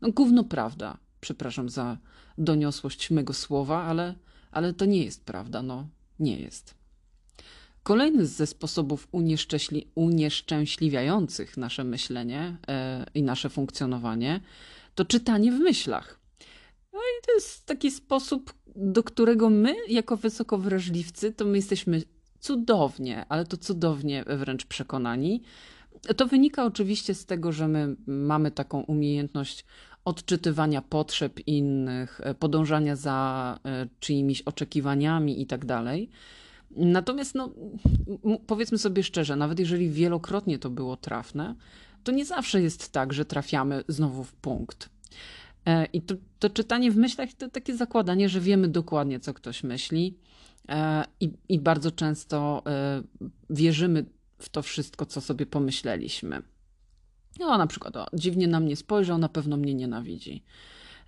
No, 0.00 0.12
gówno 0.12 0.44
prawda. 0.44 0.96
Przepraszam 1.20 1.68
za 1.68 1.98
doniosłość 2.38 3.10
mego 3.10 3.32
słowa, 3.32 3.82
ale, 3.82 4.14
ale 4.50 4.74
to 4.74 4.84
nie 4.84 5.04
jest 5.04 5.24
prawda. 5.24 5.62
No, 5.62 5.88
nie 6.18 6.40
jest. 6.40 6.74
Kolejny 7.82 8.26
ze 8.26 8.46
sposobów 8.46 9.08
unieszczęśli 9.12 9.86
unieszczęśliwiających 9.94 11.56
nasze 11.56 11.84
myślenie 11.84 12.56
e, 12.68 13.06
i 13.14 13.22
nasze 13.22 13.48
funkcjonowanie 13.48 14.40
to 14.96 15.04
czytanie 15.04 15.52
w 15.52 15.58
myślach. 15.58 16.20
No 16.92 16.98
i 16.98 17.26
to 17.26 17.32
jest 17.34 17.66
taki 17.66 17.90
sposób, 17.90 18.54
do 18.76 19.02
którego 19.02 19.50
my, 19.50 19.74
jako 19.88 20.16
wysokowrażliwcy, 20.16 21.32
to 21.32 21.44
my 21.44 21.56
jesteśmy 21.56 22.02
cudownie, 22.40 23.26
ale 23.28 23.44
to 23.44 23.56
cudownie 23.56 24.24
wręcz 24.26 24.66
przekonani. 24.66 25.42
To 26.16 26.26
wynika 26.26 26.64
oczywiście 26.64 27.14
z 27.14 27.26
tego, 27.26 27.52
że 27.52 27.68
my 27.68 27.96
mamy 28.06 28.50
taką 28.50 28.80
umiejętność 28.80 29.64
odczytywania 30.04 30.82
potrzeb 30.82 31.46
innych, 31.46 32.20
e, 32.24 32.34
podążania 32.34 32.96
za 32.96 33.58
e, 33.64 33.88
czyimiś 34.00 34.42
oczekiwaniami 34.42 35.42
i 35.42 35.46
tak 35.46 35.64
dalej. 35.64 36.10
Natomiast, 36.70 37.34
no, 37.34 37.50
powiedzmy 38.46 38.78
sobie 38.78 39.02
szczerze, 39.02 39.36
nawet 39.36 39.58
jeżeli 39.58 39.90
wielokrotnie 39.90 40.58
to 40.58 40.70
było 40.70 40.96
trafne, 40.96 41.54
to 42.06 42.12
nie 42.12 42.24
zawsze 42.24 42.62
jest 42.62 42.92
tak, 42.92 43.12
że 43.12 43.24
trafiamy 43.24 43.84
znowu 43.88 44.24
w 44.24 44.32
punkt. 44.32 44.88
E, 45.66 45.84
I 45.84 46.02
to, 46.02 46.14
to 46.38 46.50
czytanie 46.50 46.90
w 46.90 46.96
myślach 46.96 47.32
to 47.32 47.48
takie 47.48 47.76
zakładanie, 47.76 48.28
że 48.28 48.40
wiemy 48.40 48.68
dokładnie, 48.68 49.20
co 49.20 49.34
ktoś 49.34 49.64
myśli, 49.64 50.18
i, 51.20 51.30
i 51.48 51.58
bardzo 51.58 51.90
często 51.90 52.62
wierzymy 53.50 54.04
w 54.38 54.48
to 54.48 54.62
wszystko, 54.62 55.06
co 55.06 55.20
sobie 55.20 55.46
pomyśleliśmy. 55.46 56.42
No, 57.38 57.58
na 57.58 57.66
przykład, 57.66 57.96
o, 57.96 58.06
dziwnie 58.12 58.48
na 58.48 58.60
mnie 58.60 58.76
spojrzał, 58.76 59.18
na 59.18 59.28
pewno 59.28 59.56
mnie 59.56 59.74
nienawidzi. 59.74 60.42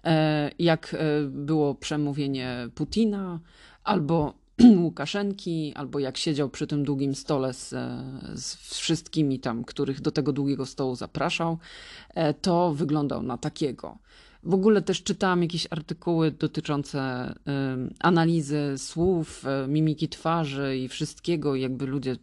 E, 0.04 0.50
jak 0.58 0.94
e, 0.94 1.24
było 1.28 1.74
przemówienie 1.74 2.68
Putina, 2.74 3.40
albo 3.84 4.34
Łukaszenki, 4.82 5.72
albo 5.74 5.98
jak 5.98 6.16
siedział 6.16 6.48
przy 6.48 6.66
tym 6.66 6.84
długim 6.84 7.14
stole 7.14 7.54
z, 7.54 7.68
z, 8.34 8.78
wszystkimi 8.78 9.40
tam, 9.40 9.64
których 9.64 10.00
do 10.00 10.10
tego 10.10 10.32
długiego 10.32 10.66
stołu 10.66 10.96
zapraszał, 10.96 11.58
e, 12.14 12.34
to 12.34 12.74
wyglądał 12.74 13.22
na 13.22 13.38
takiego. 13.38 13.98
W 14.42 14.54
ogóle 14.54 14.82
też 14.82 15.02
czytałam 15.02 15.42
jakieś 15.42 15.66
artykuły 15.70 16.30
dotyczące 16.30 17.34
analizy 18.00 18.74
słów, 18.76 19.44
y, 19.64 19.68
mimiki 19.68 20.08
twarzy 20.08 20.76
i 20.76 20.88
wszystkiego, 20.88 21.54
jakby 21.54 21.86
ludzie 21.86 22.16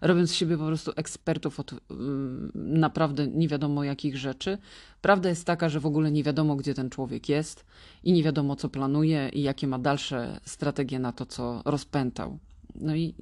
robiąc 0.00 0.30
z 0.30 0.34
siebie 0.34 0.58
po 0.58 0.66
prostu 0.66 0.92
ekspertów 0.96 1.60
od 1.60 1.72
mm, 1.72 2.52
naprawdę 2.54 3.26
nie 3.26 3.48
wiadomo 3.48 3.84
jakich 3.84 4.16
rzeczy. 4.16 4.58
Prawda 5.00 5.28
jest 5.28 5.44
taka, 5.44 5.68
że 5.68 5.80
w 5.80 5.86
ogóle 5.86 6.10
nie 6.10 6.24
wiadomo, 6.24 6.56
gdzie 6.56 6.74
ten 6.74 6.90
człowiek 6.90 7.28
jest 7.28 7.64
i 8.04 8.12
nie 8.12 8.22
wiadomo, 8.22 8.56
co 8.56 8.68
planuje 8.68 9.30
i 9.32 9.42
jakie 9.42 9.66
ma 9.66 9.78
dalsze 9.78 10.40
strategie 10.44 10.98
na 10.98 11.12
to, 11.12 11.26
co 11.26 11.62
rozpętał. 11.64 12.38
No 12.74 12.94
i, 12.94 13.14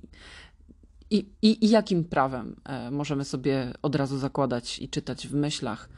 i, 1.11 1.27
i, 1.43 1.65
i 1.65 1.71
jakim 1.71 2.05
prawem 2.05 2.57
e, 2.65 2.91
możemy 2.91 3.25
sobie 3.25 3.73
od 3.83 3.95
razu 3.95 4.19
zakładać 4.19 4.79
i 4.79 4.89
czytać 4.89 5.29
w 5.29 5.35
myślach 5.35 5.89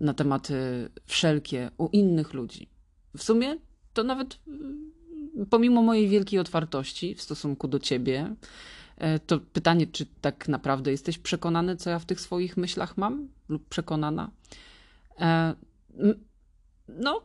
na 0.00 0.14
tematy 0.14 0.88
wszelkie 1.04 1.70
u 1.78 1.88
innych 1.88 2.34
ludzi. 2.34 2.68
W 3.16 3.22
sumie 3.22 3.56
to 3.92 4.04
nawet 4.04 4.38
mm, 4.48 4.92
pomimo 5.50 5.82
mojej 5.82 6.08
wielkiej 6.08 6.38
otwartości 6.38 7.14
w 7.14 7.22
stosunku 7.22 7.68
do 7.68 7.78
ciebie, 7.78 8.34
to 9.26 9.40
pytanie, 9.40 9.86
czy 9.86 10.06
tak 10.20 10.48
naprawdę 10.48 10.90
jesteś 10.90 11.18
przekonany, 11.18 11.76
co 11.76 11.90
ja 11.90 11.98
w 11.98 12.04
tych 12.04 12.20
swoich 12.20 12.56
myślach 12.56 12.96
mam, 12.96 13.28
lub 13.48 13.68
przekonana? 13.68 14.30
E, 15.20 15.54
no, 16.88 17.22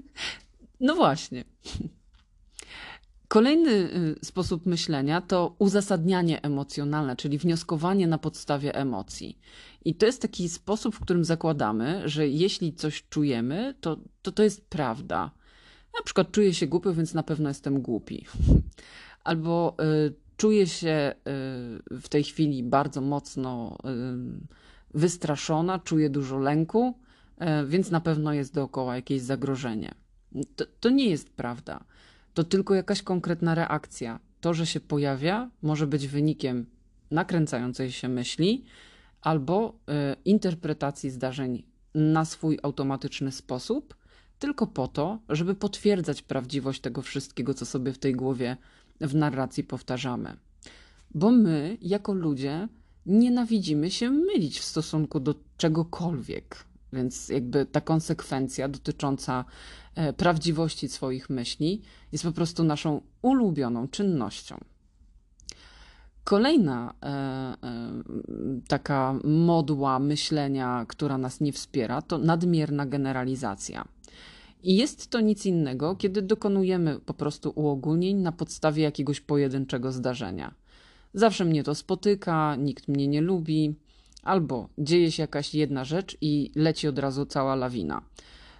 no 0.80 0.94
właśnie. 0.94 1.44
Kolejny 3.28 3.70
y, 3.70 4.24
sposób 4.24 4.66
myślenia 4.66 5.20
to 5.20 5.56
uzasadnianie 5.58 6.42
emocjonalne, 6.42 7.16
czyli 7.16 7.38
wnioskowanie 7.38 8.06
na 8.06 8.18
podstawie 8.18 8.74
emocji. 8.74 9.38
I 9.84 9.94
to 9.94 10.06
jest 10.06 10.22
taki 10.22 10.48
sposób, 10.48 10.94
w 10.94 11.00
którym 11.00 11.24
zakładamy, 11.24 12.02
że 12.08 12.28
jeśli 12.28 12.74
coś 12.74 13.08
czujemy, 13.08 13.74
to 13.80 13.96
to, 14.22 14.32
to 14.32 14.42
jest 14.42 14.68
prawda. 14.68 15.30
Na 15.98 16.02
przykład 16.04 16.30
czuję 16.30 16.54
się 16.54 16.66
głupi, 16.66 16.88
więc 16.92 17.14
na 17.14 17.22
pewno 17.22 17.48
jestem 17.48 17.82
głupi. 17.82 18.26
Albo 19.24 19.76
y, 20.06 20.14
Czuję 20.36 20.66
się 20.66 21.14
y, 21.92 22.00
w 22.00 22.08
tej 22.08 22.24
chwili 22.24 22.62
bardzo 22.62 23.00
mocno 23.00 23.78
y, 24.94 24.98
wystraszona, 24.98 25.78
czuję 25.78 26.10
dużo 26.10 26.38
lęku, 26.38 26.98
y, 27.40 27.66
więc 27.66 27.90
na 27.90 28.00
pewno 28.00 28.32
jest 28.32 28.54
dookoła 28.54 28.96
jakieś 28.96 29.22
zagrożenie. 29.22 29.94
To, 30.56 30.64
to 30.80 30.90
nie 30.90 31.10
jest 31.10 31.30
prawda. 31.30 31.84
To 32.34 32.44
tylko 32.44 32.74
jakaś 32.74 33.02
konkretna 33.02 33.54
reakcja. 33.54 34.20
To, 34.40 34.54
że 34.54 34.66
się 34.66 34.80
pojawia, 34.80 35.50
może 35.62 35.86
być 35.86 36.06
wynikiem 36.08 36.66
nakręcającej 37.10 37.92
się 37.92 38.08
myśli 38.08 38.64
albo 39.20 39.78
interpretacji 40.24 41.10
zdarzeń 41.10 41.62
na 41.94 42.24
swój 42.24 42.58
automatyczny 42.62 43.32
sposób, 43.32 43.96
tylko 44.38 44.66
po 44.66 44.88
to, 44.88 45.18
żeby 45.28 45.54
potwierdzać 45.54 46.22
prawdziwość 46.22 46.80
tego 46.80 47.02
wszystkiego, 47.02 47.54
co 47.54 47.66
sobie 47.66 47.92
w 47.92 47.98
tej 47.98 48.12
głowie 48.12 48.56
w 49.00 49.14
narracji 49.14 49.64
powtarzamy. 49.64 50.36
Bo 51.14 51.30
my, 51.30 51.78
jako 51.82 52.12
ludzie, 52.12 52.68
nienawidzimy 53.06 53.90
się 53.90 54.10
mylić 54.10 54.60
w 54.60 54.64
stosunku 54.64 55.20
do 55.20 55.34
czegokolwiek. 55.56 56.64
Więc 56.92 57.28
jakby 57.28 57.66
ta 57.66 57.80
konsekwencja 57.80 58.68
dotycząca 58.68 59.44
e, 59.94 60.12
prawdziwości 60.12 60.88
swoich 60.88 61.30
myśli 61.30 61.82
jest 62.12 62.24
po 62.24 62.32
prostu 62.32 62.64
naszą 62.64 63.00
ulubioną 63.22 63.88
czynnością. 63.88 64.60
Kolejna 66.24 66.94
e, 67.02 67.06
e, 67.06 67.56
taka 68.68 69.14
modła 69.24 69.98
myślenia, 69.98 70.84
która 70.88 71.18
nas 71.18 71.40
nie 71.40 71.52
wspiera, 71.52 72.02
to 72.02 72.18
nadmierna 72.18 72.86
generalizacja. 72.86 73.84
I 74.66 74.76
jest 74.76 75.10
to 75.10 75.20
nic 75.20 75.46
innego, 75.46 75.96
kiedy 75.96 76.22
dokonujemy 76.22 77.00
po 77.00 77.14
prostu 77.14 77.52
uogólnień 77.54 78.16
na 78.16 78.32
podstawie 78.32 78.82
jakiegoś 78.82 79.20
pojedynczego 79.20 79.92
zdarzenia. 79.92 80.54
Zawsze 81.14 81.44
mnie 81.44 81.62
to 81.62 81.74
spotyka, 81.74 82.56
nikt 82.56 82.88
mnie 82.88 83.08
nie 83.08 83.20
lubi, 83.20 83.74
albo 84.22 84.68
dzieje 84.78 85.12
się 85.12 85.22
jakaś 85.22 85.54
jedna 85.54 85.84
rzecz 85.84 86.16
i 86.20 86.50
leci 86.54 86.88
od 86.88 86.98
razu 86.98 87.26
cała 87.26 87.54
lawina. 87.54 88.02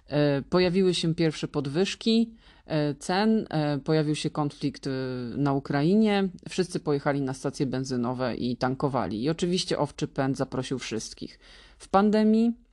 E, 0.07 0.41
pojawiły 0.41 0.93
się 0.93 1.15
pierwsze 1.15 1.47
podwyżki 1.47 2.31
e, 2.65 2.95
cen, 2.95 3.47
e, 3.49 3.77
pojawił 3.77 4.15
się 4.15 4.29
konflikt 4.29 4.89
na 5.37 5.53
Ukrainie, 5.53 6.29
wszyscy 6.49 6.79
pojechali 6.79 7.21
na 7.21 7.33
stacje 7.33 7.65
benzynowe 7.65 8.35
i 8.35 8.57
tankowali. 8.57 9.23
I 9.23 9.29
oczywiście 9.29 9.77
owczy 9.77 10.07
pęd 10.07 10.37
zaprosił 10.37 10.79
wszystkich. 10.79 11.39
W 11.77 11.89
pandemii 11.89 12.66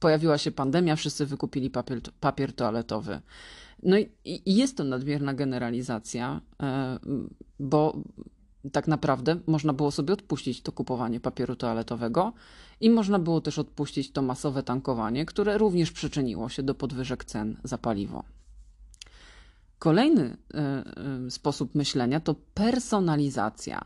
pojawiła 0.00 0.38
się 0.38 0.50
pandemia, 0.50 0.96
wszyscy 0.96 1.26
wykupili 1.26 1.70
papier, 1.70 2.00
papier 2.20 2.52
toaletowy. 2.52 3.20
No 3.82 3.98
i, 3.98 4.10
i 4.24 4.56
jest 4.56 4.76
to 4.76 4.84
nadmierna 4.84 5.34
generalizacja, 5.34 6.40
e, 6.62 6.98
bo 7.60 7.96
tak 8.72 8.88
naprawdę 8.88 9.36
można 9.46 9.72
było 9.72 9.90
sobie 9.90 10.14
odpuścić 10.14 10.62
to 10.62 10.72
kupowanie 10.72 11.20
papieru 11.20 11.56
toaletowego 11.56 12.32
i 12.80 12.90
można 12.90 13.18
było 13.18 13.40
też 13.40 13.58
odpuścić 13.58 14.12
to 14.12 14.22
masowe 14.22 14.62
tankowanie, 14.62 15.26
które 15.26 15.58
również 15.58 15.92
przyczyniło 15.92 16.48
się 16.48 16.62
do 16.62 16.74
podwyżek 16.74 17.24
cen 17.24 17.56
za 17.64 17.78
paliwo. 17.78 18.24
Kolejny 19.78 20.22
y, 20.24 21.26
y, 21.26 21.30
sposób 21.30 21.74
myślenia 21.74 22.20
to 22.20 22.34
personalizacja. 22.54 23.84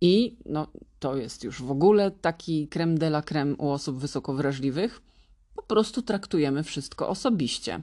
I 0.00 0.36
no, 0.46 0.66
to 0.98 1.16
jest 1.16 1.44
już 1.44 1.62
w 1.62 1.70
ogóle 1.70 2.10
taki 2.10 2.68
creme 2.68 2.98
de 2.98 3.06
la 3.06 3.22
creme 3.22 3.54
u 3.54 3.68
osób 3.68 3.98
wysoko 3.98 4.34
wrażliwych, 4.34 5.02
po 5.54 5.62
prostu 5.62 6.02
traktujemy 6.02 6.62
wszystko 6.62 7.08
osobiście. 7.08 7.82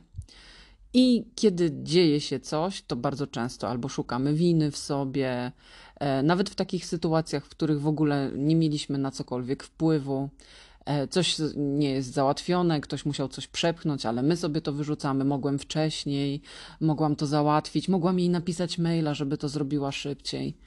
I 0.94 1.26
kiedy 1.36 1.72
dzieje 1.84 2.22
się 2.22 2.40
coś, 2.40 2.82
to 2.82 2.96
bardzo 2.96 3.28
często 3.28 3.70
albo 3.70 3.90
szukamy 3.90 4.34
winy 4.34 4.72
w 4.72 4.78
sobie, 4.78 5.52
e, 6.00 6.24
nawet 6.24 6.50
w 6.50 6.56
takich 6.56 6.86
sytuacjach, 6.86 7.46
w 7.46 7.50
których 7.50 7.82
w 7.82 7.88
ogóle 7.88 8.32
nie 8.36 8.56
mieliśmy 8.56 8.98
na 8.98 9.12
cokolwiek 9.12 9.64
wpływu, 9.64 10.30
e, 10.86 11.08
coś 11.08 11.36
nie 11.56 11.92
jest 11.92 12.14
załatwione, 12.14 12.82
ktoś 12.82 13.06
musiał 13.06 13.28
coś 13.28 13.48
przepchnąć, 13.48 14.06
ale 14.06 14.24
my 14.24 14.38
sobie 14.38 14.62
to 14.62 14.74
wyrzucamy. 14.74 15.26
Mogłem 15.26 15.60
wcześniej, 15.60 16.42
mogłam 16.82 17.16
to 17.16 17.26
załatwić, 17.26 17.90
mogłam 17.90 18.20
jej 18.20 18.30
napisać 18.30 18.78
maila, 18.78 19.14
żeby 19.14 19.38
to 19.38 19.50
zrobiła 19.50 19.92
szybciej. 19.92 20.58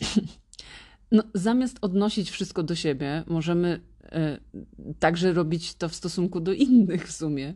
No, 1.12 1.22
zamiast 1.34 1.78
odnosić 1.80 2.30
wszystko 2.30 2.62
do 2.62 2.74
siebie, 2.74 3.24
możemy 3.26 3.80
także 4.98 5.32
robić 5.32 5.74
to 5.74 5.88
w 5.88 5.94
stosunku 5.94 6.40
do 6.40 6.52
innych 6.52 7.08
w 7.08 7.12
sumie. 7.12 7.54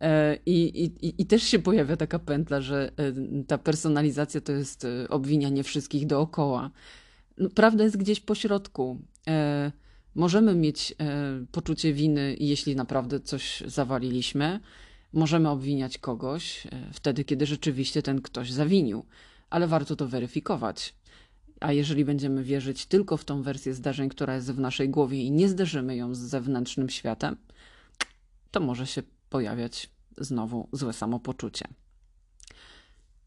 E, 0.00 0.38
I, 0.46 0.84
i, 0.84 1.22
I 1.22 1.26
też 1.26 1.42
się 1.42 1.58
pojawia 1.58 1.96
taka 1.96 2.18
pętla, 2.18 2.60
że 2.60 2.92
e, 2.96 3.12
ta 3.46 3.58
personalizacja 3.58 4.40
to 4.40 4.52
jest 4.52 4.86
obwinianie 5.08 5.62
wszystkich 5.62 6.06
dookoła. 6.06 6.70
No, 7.38 7.48
prawda 7.54 7.84
jest 7.84 7.96
gdzieś 7.96 8.20
po 8.20 8.34
środku. 8.34 8.98
Możemy 10.14 10.54
mieć 10.54 10.94
poczucie 11.52 11.92
winy, 11.92 12.36
jeśli 12.40 12.76
naprawdę 12.76 13.20
coś 13.20 13.62
zawaliliśmy, 13.66 14.60
Możemy 15.12 15.48
obwiniać 15.48 15.98
kogoś 15.98 16.66
e, 16.66 16.70
wtedy, 16.92 17.24
kiedy 17.24 17.46
rzeczywiście 17.46 18.02
ten 18.02 18.22
ktoś 18.22 18.52
zawinił, 18.52 19.04
ale 19.50 19.66
warto 19.66 19.96
to 19.96 20.08
weryfikować. 20.08 20.94
A 21.60 21.72
jeżeli 21.72 22.04
będziemy 22.04 22.44
wierzyć 22.44 22.86
tylko 22.86 23.16
w 23.16 23.24
tą 23.24 23.42
wersję 23.42 23.74
zdarzeń, 23.74 24.08
która 24.08 24.34
jest 24.34 24.52
w 24.52 24.58
naszej 24.58 24.88
głowie 24.88 25.22
i 25.22 25.30
nie 25.30 25.48
zderzymy 25.48 25.96
ją 25.96 26.14
z 26.14 26.18
zewnętrznym 26.18 26.88
światem, 26.88 27.36
to 28.50 28.60
może 28.60 28.86
się 28.86 29.02
pojawiać 29.30 29.90
znowu 30.18 30.68
złe 30.72 30.92
samopoczucie. 30.92 31.64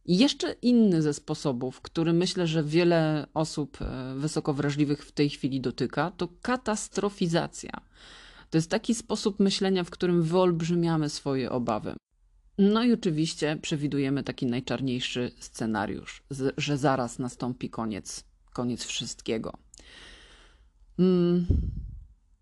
Jeszcze 0.06 0.56
inny 0.62 1.02
ze 1.02 1.14
sposobów, 1.14 1.82
który 1.82 2.14
myślę, 2.14 2.48
że 2.48 2.64
wiele 2.64 3.28
osób 3.34 3.78
e, 3.82 4.16
wysoko 4.16 4.54
wrażliwych 4.54 5.06
w 5.06 5.12
tej 5.12 5.30
chwili 5.30 5.62
dotyka, 5.62 6.12
to 6.12 6.28
katastrofizacja. 6.42 7.72
To 8.50 8.58
jest 8.58 8.70
taki 8.70 8.96
sposób 8.96 9.40
myślenia, 9.40 9.84
w 9.84 9.90
którym 9.90 10.24
wyolbrzymiamy 10.24 11.10
swoje 11.10 11.52
obawy. 11.52 11.96
No 12.58 12.84
i 12.84 12.94
oczywiście 12.94 13.58
przewidujemy 13.62 14.24
taki 14.24 14.46
najczarniejszy 14.46 15.32
scenariusz, 15.40 16.24
że 16.58 16.78
zaraz 16.78 17.20
nastąpi 17.20 17.70
koniec, 17.70 18.24
koniec 18.54 18.84
wszystkiego. 18.84 19.54
Mm. 21.00 21.46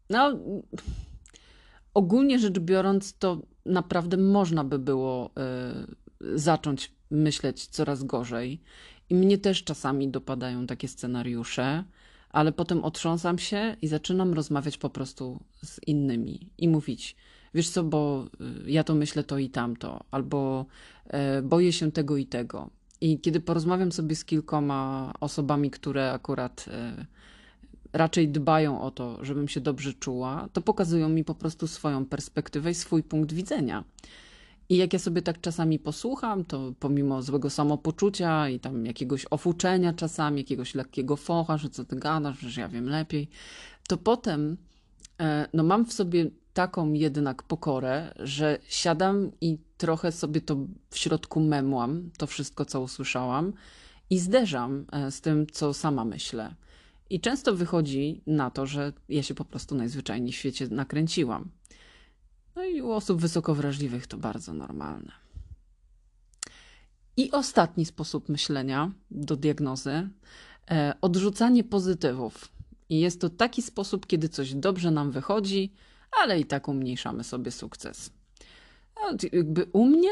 No, 0.09 0.39
ogólnie 1.93 2.39
rzecz 2.39 2.59
biorąc, 2.59 3.17
to 3.17 3.41
naprawdę 3.65 4.17
można 4.17 4.63
by 4.63 4.79
było 4.79 5.31
y, 6.21 6.39
zacząć 6.39 6.91
myśleć 7.11 7.65
coraz 7.67 8.03
gorzej. 8.03 8.61
I 9.09 9.15
mnie 9.15 9.37
też 9.37 9.63
czasami 9.63 10.09
dopadają 10.09 10.67
takie 10.67 10.87
scenariusze, 10.87 11.83
ale 12.29 12.51
potem 12.51 12.83
otrząsam 12.83 13.37
się 13.37 13.75
i 13.81 13.87
zaczynam 13.87 14.33
rozmawiać 14.33 14.77
po 14.77 14.89
prostu 14.89 15.39
z 15.63 15.79
innymi 15.87 16.51
i 16.57 16.67
mówić: 16.67 17.15
Wiesz 17.53 17.69
co, 17.69 17.83
bo 17.83 18.25
y, 18.65 18.71
ja 18.71 18.83
to 18.83 18.95
myślę 18.95 19.23
to 19.23 19.37
i 19.37 19.49
tamto, 19.49 20.03
albo 20.11 20.65
e, 21.07 21.41
boję 21.41 21.73
się 21.73 21.91
tego 21.91 22.17
i 22.17 22.25
tego. 22.25 22.69
I 23.01 23.19
kiedy 23.19 23.39
porozmawiam 23.39 23.91
sobie 23.91 24.15
z 24.15 24.25
kilkoma 24.25 25.13
osobami, 25.19 25.71
które 25.71 26.11
akurat 26.11 26.65
e, 26.67 27.05
raczej 27.93 28.29
dbają 28.29 28.81
o 28.81 28.91
to, 28.91 29.25
żebym 29.25 29.47
się 29.47 29.61
dobrze 29.61 29.93
czuła, 29.93 30.49
to 30.53 30.61
pokazują 30.61 31.09
mi 31.09 31.23
po 31.23 31.35
prostu 31.35 31.67
swoją 31.67 32.05
perspektywę 32.05 32.71
i 32.71 32.75
swój 32.75 33.03
punkt 33.03 33.33
widzenia. 33.33 33.83
I 34.69 34.77
jak 34.77 34.93
ja 34.93 34.99
sobie 34.99 35.21
tak 35.21 35.41
czasami 35.41 35.79
posłucham, 35.79 36.45
to 36.45 36.73
pomimo 36.79 37.21
złego 37.21 37.49
samopoczucia 37.49 38.49
i 38.49 38.59
tam 38.59 38.85
jakiegoś 38.85 39.25
ofuczenia 39.29 39.93
czasami, 39.93 40.37
jakiegoś 40.37 40.75
lekkiego 40.75 41.15
focha, 41.15 41.57
że 41.57 41.69
co 41.69 41.85
ty 41.85 41.95
gadasz, 41.95 42.39
że 42.39 42.61
ja 42.61 42.67
wiem 42.67 42.89
lepiej, 42.89 43.27
to 43.87 43.97
potem 43.97 44.57
e, 45.19 45.47
no 45.53 45.63
mam 45.63 45.85
w 45.85 45.93
sobie 45.93 46.29
taką 46.53 46.93
jednak 46.93 47.43
pokorę, 47.43 48.13
że 48.19 48.57
siadam 48.67 49.31
i 49.41 49.57
trochę 49.77 50.11
sobie 50.11 50.41
to 50.41 50.57
w 50.89 50.97
środku 50.97 51.39
memłam, 51.39 52.09
to 52.17 52.27
wszystko, 52.27 52.65
co 52.65 52.81
usłyszałam 52.81 53.53
i 54.09 54.19
zderzam 54.19 54.85
e, 54.91 55.11
z 55.11 55.21
tym, 55.21 55.47
co 55.47 55.73
sama 55.73 56.05
myślę. 56.05 56.55
I 57.09 57.19
często 57.19 57.55
wychodzi 57.55 58.21
na 58.27 58.49
to, 58.49 58.65
że 58.65 58.93
ja 59.09 59.23
się 59.23 59.33
po 59.33 59.45
prostu 59.45 59.75
najzwyczajniej 59.75 60.31
w 60.31 60.35
świecie 60.35 60.67
nakręciłam. 60.67 61.49
No 62.55 62.65
i 62.65 62.81
u 62.81 62.91
osób 62.91 63.21
wysoko 63.21 63.55
wrażliwych 63.55 64.07
to 64.07 64.17
bardzo 64.17 64.53
normalne. 64.53 65.11
I 67.17 67.31
ostatni 67.31 67.85
sposób 67.85 68.29
myślenia 68.29 68.91
do 69.11 69.35
diagnozy 69.35 70.09
e, 70.71 70.93
odrzucanie 71.01 71.63
pozytywów. 71.63 72.51
I 72.89 72.99
jest 72.99 73.21
to 73.21 73.29
taki 73.29 73.61
sposób, 73.61 74.07
kiedy 74.07 74.29
coś 74.29 74.53
dobrze 74.53 74.91
nam 74.91 75.11
wychodzi, 75.11 75.73
ale 76.21 76.39
i 76.39 76.45
tak 76.45 76.67
umniejszamy 76.67 77.23
sobie 77.23 77.51
sukces. 77.51 78.11
Jakby 79.33 79.65
u 79.73 79.85
mnie, 79.85 80.09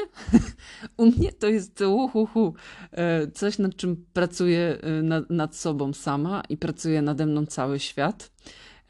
u 0.97 1.05
mnie 1.05 1.31
to 1.31 1.47
jest 1.47 1.81
uhuhu, 1.81 2.53
e, 2.91 3.31
coś 3.31 3.57
nad 3.59 3.75
czym 3.75 4.05
pracuję 4.13 4.77
e, 4.81 5.03
nad, 5.03 5.29
nad 5.29 5.55
sobą 5.55 5.93
sama 5.93 6.43
i 6.49 6.57
pracuje 6.57 7.01
nade 7.01 7.25
mną 7.25 7.45
cały 7.45 7.79
świat. 7.79 8.31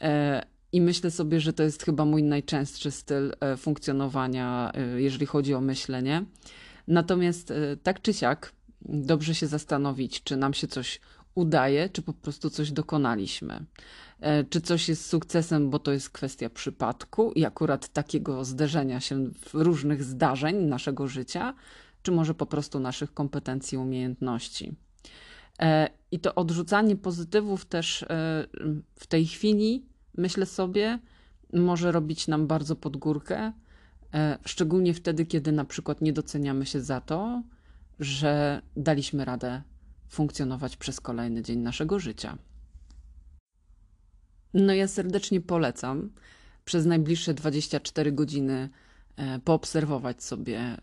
E, 0.02 0.46
I 0.72 0.82
myślę 0.82 1.12
sobie, 1.12 1.40
że 1.40 1.54
to 1.54 1.64
jest 1.64 1.84
chyba 1.84 2.06
mój 2.06 2.24
najczęstszy 2.24 2.92
styl 2.92 3.34
funkcjonowania, 3.58 4.72
jeżeli 4.96 5.26
chodzi 5.26 5.54
o 5.54 5.62
myślenie. 5.62 6.26
Natomiast 6.88 7.54
tak 7.84 8.02
czy 8.02 8.14
siak, 8.14 8.52
dobrze 8.82 9.36
się 9.36 9.48
zastanowić, 9.48 10.24
czy 10.24 10.38
nam 10.38 10.54
się 10.54 10.68
coś 10.68 11.00
udaje, 11.36 11.90
czy 11.90 12.02
po 12.02 12.14
prostu 12.14 12.50
coś 12.50 12.72
dokonaliśmy. 12.72 13.66
E, 14.20 14.44
czy 14.44 14.62
coś 14.62 14.90
jest 14.90 15.06
sukcesem, 15.06 15.70
bo 15.70 15.80
to 15.80 15.92
jest 15.92 16.10
kwestia 16.10 16.50
przypadku 16.50 17.32
i 17.32 17.46
akurat 17.46 17.90
takiego 17.90 18.46
zderzenia 18.46 19.00
się 19.00 19.30
różnych 19.54 20.04
zdarzeń 20.04 20.56
naszego 20.56 21.08
życia, 21.08 21.54
czy 22.04 22.12
może 22.12 22.34
po 22.34 22.46
prostu 22.46 22.80
naszych 22.80 23.14
kompetencji, 23.14 23.78
umiejętności. 23.78 24.76
E, 25.60 25.90
I 26.12 26.20
to 26.20 26.36
odrzucanie 26.36 26.96
pozytywów 26.96 27.66
też 27.66 28.04
e, 28.04 28.08
w 28.96 29.08
tej 29.08 29.28
chwili, 29.28 29.86
myślę 30.18 30.46
sobie, 30.46 31.00
może 31.54 31.92
robić 31.92 32.28
nam 32.28 32.48
bardzo 32.48 32.76
pod 32.76 32.98
górkę, 32.98 33.54
szczególnie 34.46 34.94
wtedy, 34.94 35.26
kiedy 35.26 35.52
na 35.52 35.66
przykład 35.66 36.02
nie 36.02 36.14
doceniamy 36.14 36.66
się 36.66 36.82
za 36.82 37.02
to, 37.02 37.44
że 38.00 38.62
daliśmy 38.76 39.26
radę 39.26 39.62
funkcjonować 40.10 40.78
przez 40.78 41.02
kolejny 41.02 41.42
dzień 41.42 41.60
naszego 41.60 42.00
życia. 42.00 42.38
No 44.54 44.74
ja 44.74 44.88
serdecznie 44.88 45.42
polecam 45.42 46.10
przez 46.66 46.86
najbliższe 46.86 47.34
24 47.34 48.12
godziny 48.12 48.70
e, 49.16 49.40
poobserwować 49.40 50.24
sobie 50.24 50.60
e, 50.60 50.80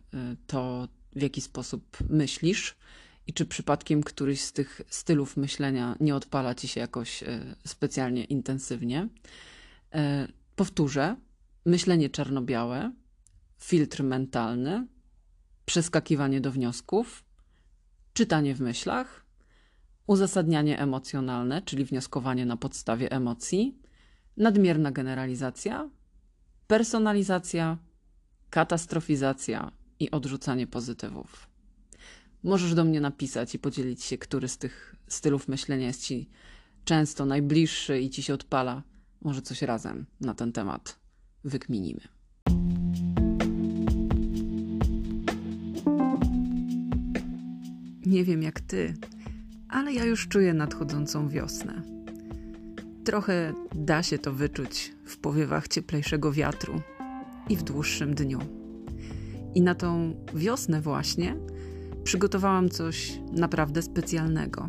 to, 0.46 0.88
w 1.16 1.22
jaki 1.22 1.40
sposób 1.40 1.96
myślisz 2.10 2.76
i 3.26 3.32
czy 3.32 3.46
przypadkiem 3.46 4.02
któryś 4.02 4.40
z 4.40 4.52
tych 4.52 4.80
stylów 4.88 5.36
myślenia 5.36 5.96
nie 6.00 6.14
odpala 6.14 6.54
ci 6.54 6.68
się 6.68 6.80
jakoś 6.80 7.22
e, 7.22 7.56
specjalnie 7.66 8.24
intensywnie. 8.24 9.08
Powtórzę: 10.56 11.16
myślenie 11.66 12.10
czarno-białe, 12.10 12.92
filtr 13.58 14.02
mentalny, 14.02 14.86
przeskakiwanie 15.66 16.40
do 16.40 16.52
wniosków, 16.52 17.24
czytanie 18.16 18.55
w 18.55 18.61
myślach, 18.61 19.26
uzasadnianie 20.07 20.79
emocjonalne, 20.79 21.62
czyli 21.62 21.85
wnioskowanie 21.85 22.46
na 22.46 22.57
podstawie 22.57 23.12
emocji, 23.12 23.79
nadmierna 24.37 24.92
generalizacja, 24.92 25.90
personalizacja, 26.66 27.79
katastrofizacja 28.50 29.72
i 30.00 30.11
odrzucanie 30.11 30.66
pozytywów. 30.66 31.48
Możesz 32.42 32.74
do 32.74 32.85
mnie 32.85 33.00
napisać 33.00 33.55
i 33.55 33.59
podzielić 33.59 34.02
się, 34.05 34.18
który 34.18 34.48
z 34.48 34.59
tych 34.59 34.96
stylów 35.09 35.48
myślenia 35.48 35.87
jest 35.87 36.05
ci 36.05 36.31
często 36.85 37.26
najbliższy 37.26 38.00
i 38.00 38.11
ci 38.11 38.22
się 38.22 38.35
odpala. 38.35 38.83
Może 39.20 39.42
coś 39.42 39.62
razem 39.62 40.07
na 40.20 40.35
ten 40.35 40.52
temat 40.52 40.98
wykminimy. 41.44 42.15
Nie 48.07 48.25
wiem 48.25 48.42
jak 48.42 48.61
ty 48.61 48.95
ale 49.69 49.92
ja 49.92 50.05
już 50.05 50.29
czuję 50.29 50.55
nadchodzącą 50.55 51.29
wiosnę. 51.29 51.83
Trochę 53.05 53.53
da 53.75 54.03
się 54.03 54.19
to 54.19 54.33
wyczuć 54.33 54.95
w 55.05 55.19
powiewach 55.19 55.69
cieplejszego 55.69 56.33
wiatru 56.33 56.81
i 57.49 57.57
w 57.57 57.62
dłuższym 57.62 58.14
dniu. 58.14 58.38
I 59.55 59.62
na 59.62 59.75
tą 59.75 60.14
wiosnę 60.35 60.81
właśnie 60.81 61.37
przygotowałam 62.05 62.69
coś 62.69 63.21
naprawdę 63.33 63.83
specjalnego. 63.83 64.69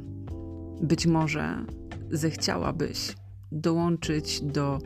Być 0.82 1.08
może 1.08 1.66
zechciałabyś 2.12 3.16
dołączyć 3.52 4.42
do 4.42 4.80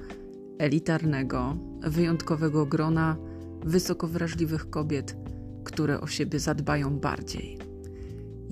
elitarnego, 0.60 1.58
wyjątkowego 1.84 2.66
grona 2.66 3.18
wysoko 3.66 4.08
wrażliwych 4.08 4.70
kobiet, 4.70 5.18
które 5.64 6.02
o 6.02 6.08
siebie 6.08 6.39
zadbają 6.39 6.99
bardziej. 6.99 7.70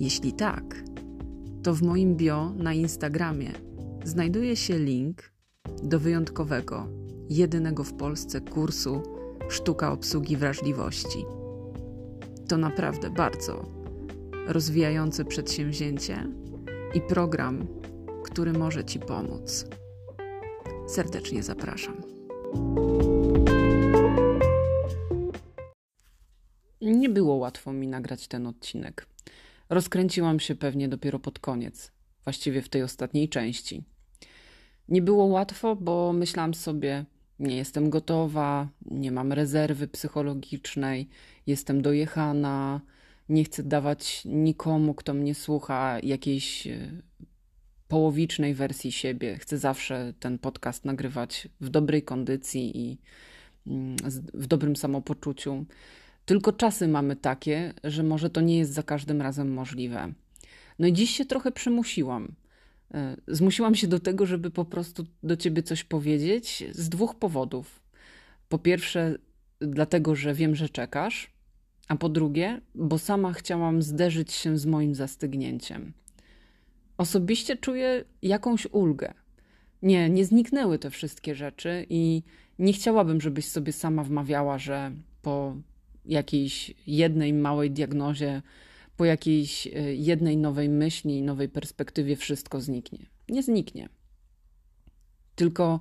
Jeśli 0.00 0.32
tak, 0.32 0.82
to 1.62 1.74
w 1.74 1.82
moim 1.82 2.16
bio 2.16 2.52
na 2.56 2.74
Instagramie 2.74 3.52
znajduje 4.04 4.56
się 4.56 4.78
link 4.78 5.32
do 5.82 6.00
wyjątkowego, 6.00 6.86
jedynego 7.28 7.84
w 7.84 7.94
Polsce 7.94 8.40
kursu 8.40 9.02
Sztuka 9.48 9.92
obsługi 9.92 10.36
wrażliwości. 10.36 11.24
To 12.48 12.56
naprawdę 12.56 13.10
bardzo 13.10 13.64
rozwijające 14.46 15.24
przedsięwzięcie 15.24 16.26
i 16.94 17.00
program, 17.00 17.66
który 18.24 18.52
może 18.52 18.84
Ci 18.84 18.98
pomóc. 18.98 19.66
Serdecznie 20.86 21.42
zapraszam. 21.42 22.02
Nie 26.80 27.08
było 27.08 27.34
łatwo 27.34 27.72
mi 27.72 27.88
nagrać 27.88 28.28
ten 28.28 28.46
odcinek. 28.46 29.06
Rozkręciłam 29.70 30.40
się 30.40 30.54
pewnie 30.54 30.88
dopiero 30.88 31.18
pod 31.18 31.38
koniec, 31.38 31.92
właściwie 32.24 32.62
w 32.62 32.68
tej 32.68 32.82
ostatniej 32.82 33.28
części. 33.28 33.84
Nie 34.88 35.02
było 35.02 35.24
łatwo, 35.24 35.76
bo 35.76 36.12
myślałam 36.12 36.54
sobie, 36.54 37.04
nie 37.38 37.56
jestem 37.56 37.90
gotowa, 37.90 38.68
nie 38.84 39.12
mam 39.12 39.32
rezerwy 39.32 39.88
psychologicznej, 39.88 41.08
jestem 41.46 41.82
dojechana, 41.82 42.80
nie 43.28 43.44
chcę 43.44 43.62
dawać 43.62 44.22
nikomu, 44.24 44.94
kto 44.94 45.14
mnie 45.14 45.34
słucha, 45.34 45.98
jakiejś 46.02 46.66
e, 46.66 46.90
połowicznej 47.88 48.54
wersji 48.54 48.92
siebie. 48.92 49.38
Chcę 49.38 49.58
zawsze 49.58 50.14
ten 50.20 50.38
podcast 50.38 50.84
nagrywać 50.84 51.48
w 51.60 51.68
dobrej 51.68 52.02
kondycji 52.02 52.78
i 52.78 52.98
mm, 53.66 53.96
w 54.34 54.46
dobrym 54.46 54.76
samopoczuciu. 54.76 55.64
Tylko 56.24 56.52
czasy 56.52 56.88
mamy 56.88 57.16
takie, 57.16 57.74
że 57.84 58.02
może 58.02 58.30
to 58.30 58.40
nie 58.40 58.58
jest 58.58 58.72
za 58.72 58.82
każdym 58.82 59.22
razem 59.22 59.52
możliwe. 59.52 60.12
No 60.78 60.86
i 60.86 60.92
dziś 60.92 61.10
się 61.10 61.24
trochę 61.24 61.52
przymusiłam. 61.52 62.34
E, 62.94 63.16
zmusiłam 63.28 63.74
się 63.74 63.86
do 63.86 64.00
tego, 64.00 64.26
żeby 64.26 64.50
po 64.50 64.64
prostu 64.64 65.06
do 65.22 65.36
ciebie 65.36 65.62
coś 65.62 65.84
powiedzieć 65.84 66.64
z 66.72 66.88
dwóch 66.88 67.14
powodów. 67.14 67.80
Po 68.48 68.58
pierwsze, 68.58 69.18
dlatego, 69.60 70.14
że 70.14 70.34
wiem, 70.34 70.54
że 70.54 70.68
czekasz, 70.68 71.30
a 71.88 71.96
po 71.96 72.08
drugie, 72.08 72.60
bo 72.74 72.98
sama 72.98 73.32
chciałam 73.32 73.82
zderzyć 73.82 74.32
się 74.32 74.58
z 74.58 74.66
moim 74.66 74.94
zastygnięciem. 74.94 75.92
Osobiście 76.98 77.56
czuję 77.56 78.04
jakąś 78.22 78.66
ulgę. 78.66 79.14
Nie, 79.82 80.10
nie 80.10 80.24
zniknęły 80.24 80.78
te 80.78 80.90
wszystkie 80.90 81.34
rzeczy 81.34 81.86
i 81.90 82.22
nie 82.58 82.72
chciałabym, 82.72 83.20
żebyś 83.20 83.48
sobie 83.48 83.72
sama 83.72 84.04
wmawiała, 84.04 84.58
że 84.58 84.92
po 85.22 85.56
jakiejś 86.04 86.74
jednej 86.86 87.32
małej 87.32 87.70
diagnozie, 87.70 88.42
po 88.96 89.04
jakiejś 89.04 89.66
e, 89.66 89.70
jednej 89.94 90.36
nowej 90.36 90.68
myśli 90.68 91.22
nowej 91.22 91.48
perspektywie 91.48 92.16
wszystko 92.16 92.60
zniknie. 92.60 93.06
Nie 93.28 93.42
zniknie. 93.42 93.88
Tylko 95.34 95.80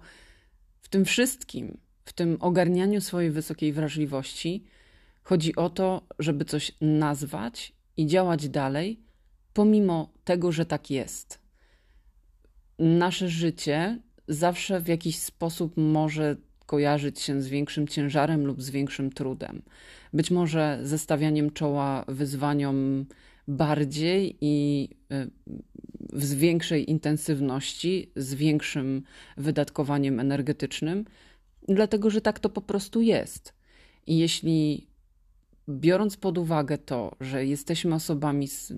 w 0.81 0.89
tym 0.89 1.05
wszystkim, 1.05 1.77
w 2.05 2.13
tym 2.13 2.37
ogarnianiu 2.39 3.01
swojej 3.01 3.31
wysokiej 3.31 3.73
wrażliwości, 3.73 4.63
chodzi 5.23 5.55
o 5.55 5.69
to, 5.69 6.07
żeby 6.19 6.45
coś 6.45 6.71
nazwać 6.81 7.73
i 7.97 8.07
działać 8.07 8.49
dalej, 8.49 8.99
pomimo 9.53 10.13
tego, 10.23 10.51
że 10.51 10.65
tak 10.65 10.91
jest. 10.91 11.39
Nasze 12.79 13.29
życie 13.29 13.99
zawsze 14.27 14.81
w 14.81 14.87
jakiś 14.87 15.19
sposób 15.19 15.73
może 15.77 16.35
kojarzyć 16.69 17.19
się 17.19 17.41
z 17.41 17.47
większym 17.47 17.87
ciężarem 17.87 18.45
lub 18.45 18.61
z 18.61 18.69
większym 18.69 19.11
trudem. 19.11 19.61
Być 20.13 20.31
może 20.31 20.79
ze 20.83 20.97
stawianiem 20.97 21.51
czoła 21.51 22.05
wyzwaniom 22.07 23.05
bardziej 23.47 24.37
i 24.41 24.89
y, 25.11 25.29
z 26.13 26.33
większej 26.33 26.89
intensywności, 26.89 28.11
z 28.15 28.33
większym 28.33 29.03
wydatkowaniem 29.37 30.19
energetycznym, 30.19 31.05
dlatego 31.67 32.09
że 32.09 32.21
tak 32.21 32.39
to 32.39 32.49
po 32.49 32.61
prostu 32.61 33.01
jest. 33.01 33.53
I 34.07 34.17
jeśli 34.17 34.87
biorąc 35.69 36.17
pod 36.17 36.37
uwagę 36.37 36.77
to, 36.77 37.15
że 37.21 37.45
jesteśmy 37.45 37.95
osobami 37.95 38.47
z 38.47 38.73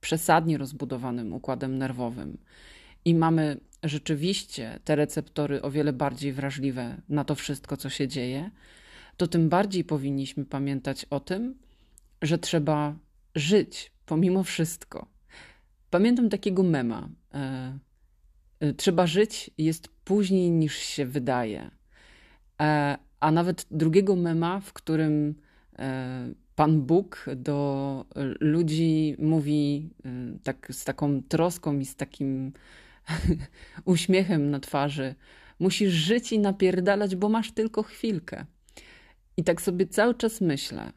przesadnie 0.00 0.58
rozbudowanym 0.58 1.32
układem 1.32 1.78
nerwowym 1.78 2.38
i 3.04 3.14
mamy 3.14 3.60
rzeczywiście 3.82 4.80
te 4.84 4.96
receptory 4.96 5.62
o 5.62 5.70
wiele 5.70 5.92
bardziej 5.92 6.32
wrażliwe 6.32 7.02
na 7.08 7.24
to 7.24 7.34
wszystko, 7.34 7.76
co 7.76 7.90
się 7.90 8.08
dzieje, 8.08 8.50
to 9.16 9.26
tym 9.26 9.48
bardziej 9.48 9.84
powinniśmy 9.84 10.44
pamiętać 10.44 11.04
o 11.10 11.20
tym, 11.20 11.54
że 12.22 12.38
trzeba 12.38 12.96
żyć 13.34 13.92
pomimo 14.06 14.42
wszystko. 14.42 15.06
Pamiętam 15.90 16.28
takiego 16.28 16.62
mema. 16.62 17.08
E, 17.34 17.78
e, 18.60 18.72
trzeba 18.72 19.06
żyć 19.06 19.50
jest 19.58 19.88
później 19.88 20.50
niż 20.50 20.76
się 20.76 21.06
wydaje. 21.06 21.70
E, 22.60 22.98
a 23.20 23.30
nawet 23.30 23.66
drugiego 23.70 24.16
mema, 24.16 24.60
w 24.60 24.72
którym 24.72 25.34
Pan 26.56 26.82
Bóg 26.82 27.26
do 27.36 28.04
ludzi 28.40 29.16
mówi 29.18 29.90
tak 30.42 30.68
z 30.70 30.84
taką 30.84 31.22
troską 31.22 31.78
i 31.78 31.84
z 31.84 31.96
takim 31.96 32.52
uśmiechem 33.84 34.50
na 34.50 34.60
twarzy: 34.60 35.14
Musisz 35.58 35.92
żyć 35.92 36.32
i 36.32 36.38
napierdalać, 36.38 37.16
bo 37.16 37.28
masz 37.28 37.52
tylko 37.52 37.82
chwilkę. 37.82 38.46
I 39.36 39.44
tak 39.44 39.62
sobie 39.62 39.86
cały 39.86 40.14
czas 40.14 40.40
myślę, 40.40 40.92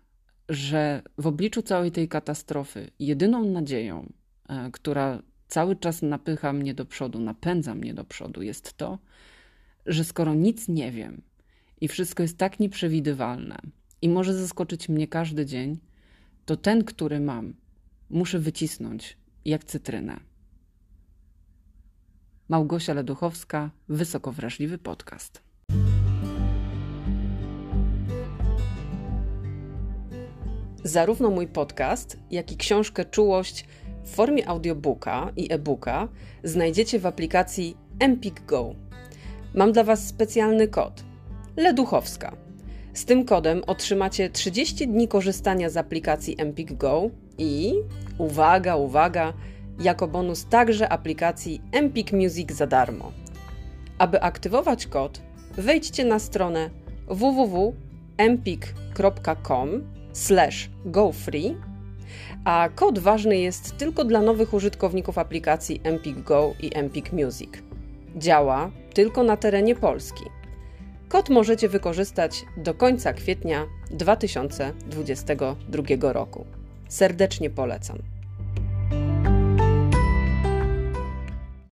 że 0.49 1.01
w 1.17 1.27
obliczu 1.27 1.61
całej 1.61 1.91
tej 1.91 2.07
katastrofy, 2.07 2.91
jedyną 2.99 3.45
nadzieją, 3.45 4.13
e, 4.49 4.69
która 4.71 5.21
cały 5.47 5.75
czas 5.75 6.01
napycha 6.01 6.53
mnie 6.53 6.73
do 6.73 6.85
przodu, 6.85 7.19
napędza 7.19 7.75
mnie 7.75 7.93
do 7.93 8.03
przodu, 8.03 8.41
jest 8.41 8.73
to, 8.73 8.99
że 9.85 10.03
skoro 10.03 10.33
nic 10.33 10.67
nie 10.67 10.91
wiem 10.91 11.21
i 11.81 11.87
wszystko 11.87 12.23
jest 12.23 12.37
tak 12.37 12.59
nieprzewidywalne 12.59 13.57
i 14.01 14.09
może 14.09 14.33
zaskoczyć 14.33 14.89
mnie 14.89 15.07
każdy 15.07 15.45
dzień, 15.45 15.79
to 16.45 16.57
ten, 16.57 16.83
który 16.83 17.19
mam, 17.19 17.53
muszę 18.09 18.39
wycisnąć 18.39 19.17
jak 19.45 19.63
cytrynę. 19.63 20.19
Małgosia 22.49 22.93
Leduchowska, 22.93 23.69
Wysoko 23.89 24.31
Wrażliwy 24.31 24.77
Podcast. 24.77 25.41
Zarówno 30.83 31.29
mój 31.29 31.47
podcast, 31.47 32.19
jak 32.31 32.51
i 32.51 32.57
książkę 32.57 33.05
Czułość 33.05 33.65
w 34.03 34.15
formie 34.15 34.49
audiobooka 34.49 35.31
i 35.35 35.53
e-booka 35.53 36.07
znajdziecie 36.43 36.99
w 36.99 37.05
aplikacji 37.05 37.77
Empik 37.99 38.45
Go. 38.45 38.75
Mam 39.53 39.71
dla 39.71 39.83
Was 39.83 40.07
specjalny 40.07 40.67
kod 40.67 41.03
Leduchowska. 41.57 42.35
Z 42.93 43.05
tym 43.05 43.25
kodem 43.25 43.63
otrzymacie 43.67 44.29
30 44.29 44.87
dni 44.87 45.07
korzystania 45.07 45.69
z 45.69 45.77
aplikacji 45.77 46.35
Empik 46.41 46.73
Go 46.73 47.09
i 47.37 47.73
uwaga, 48.17 48.75
uwaga, 48.75 49.33
jako 49.79 50.07
bonus 50.07 50.45
także 50.45 50.89
aplikacji 50.89 51.61
Empik 51.71 52.13
Music 52.13 52.51
za 52.51 52.67
darmo. 52.67 53.11
Aby 53.97 54.21
aktywować 54.21 54.87
kod, 54.87 55.21
wejdźcie 55.57 56.05
na 56.05 56.19
stronę 56.19 56.69
www.empik.com 57.07 59.69
gofree, 60.85 61.55
a 62.45 62.69
kod 62.75 62.99
ważny 62.99 63.37
jest 63.37 63.77
tylko 63.77 64.05
dla 64.05 64.21
nowych 64.21 64.53
użytkowników 64.53 65.17
aplikacji 65.17 65.81
Empik 65.83 66.19
Go 66.19 66.53
i 66.59 66.77
Empik 66.77 67.13
Music. 67.13 67.49
Działa 68.15 68.71
tylko 68.93 69.23
na 69.23 69.37
terenie 69.37 69.75
Polski. 69.75 70.23
Kod 71.09 71.29
możecie 71.29 71.69
wykorzystać 71.69 72.45
do 72.57 72.73
końca 72.73 73.13
kwietnia 73.13 73.65
2022 73.91 76.13
roku. 76.13 76.45
Serdecznie 76.89 77.49
polecam. 77.49 78.14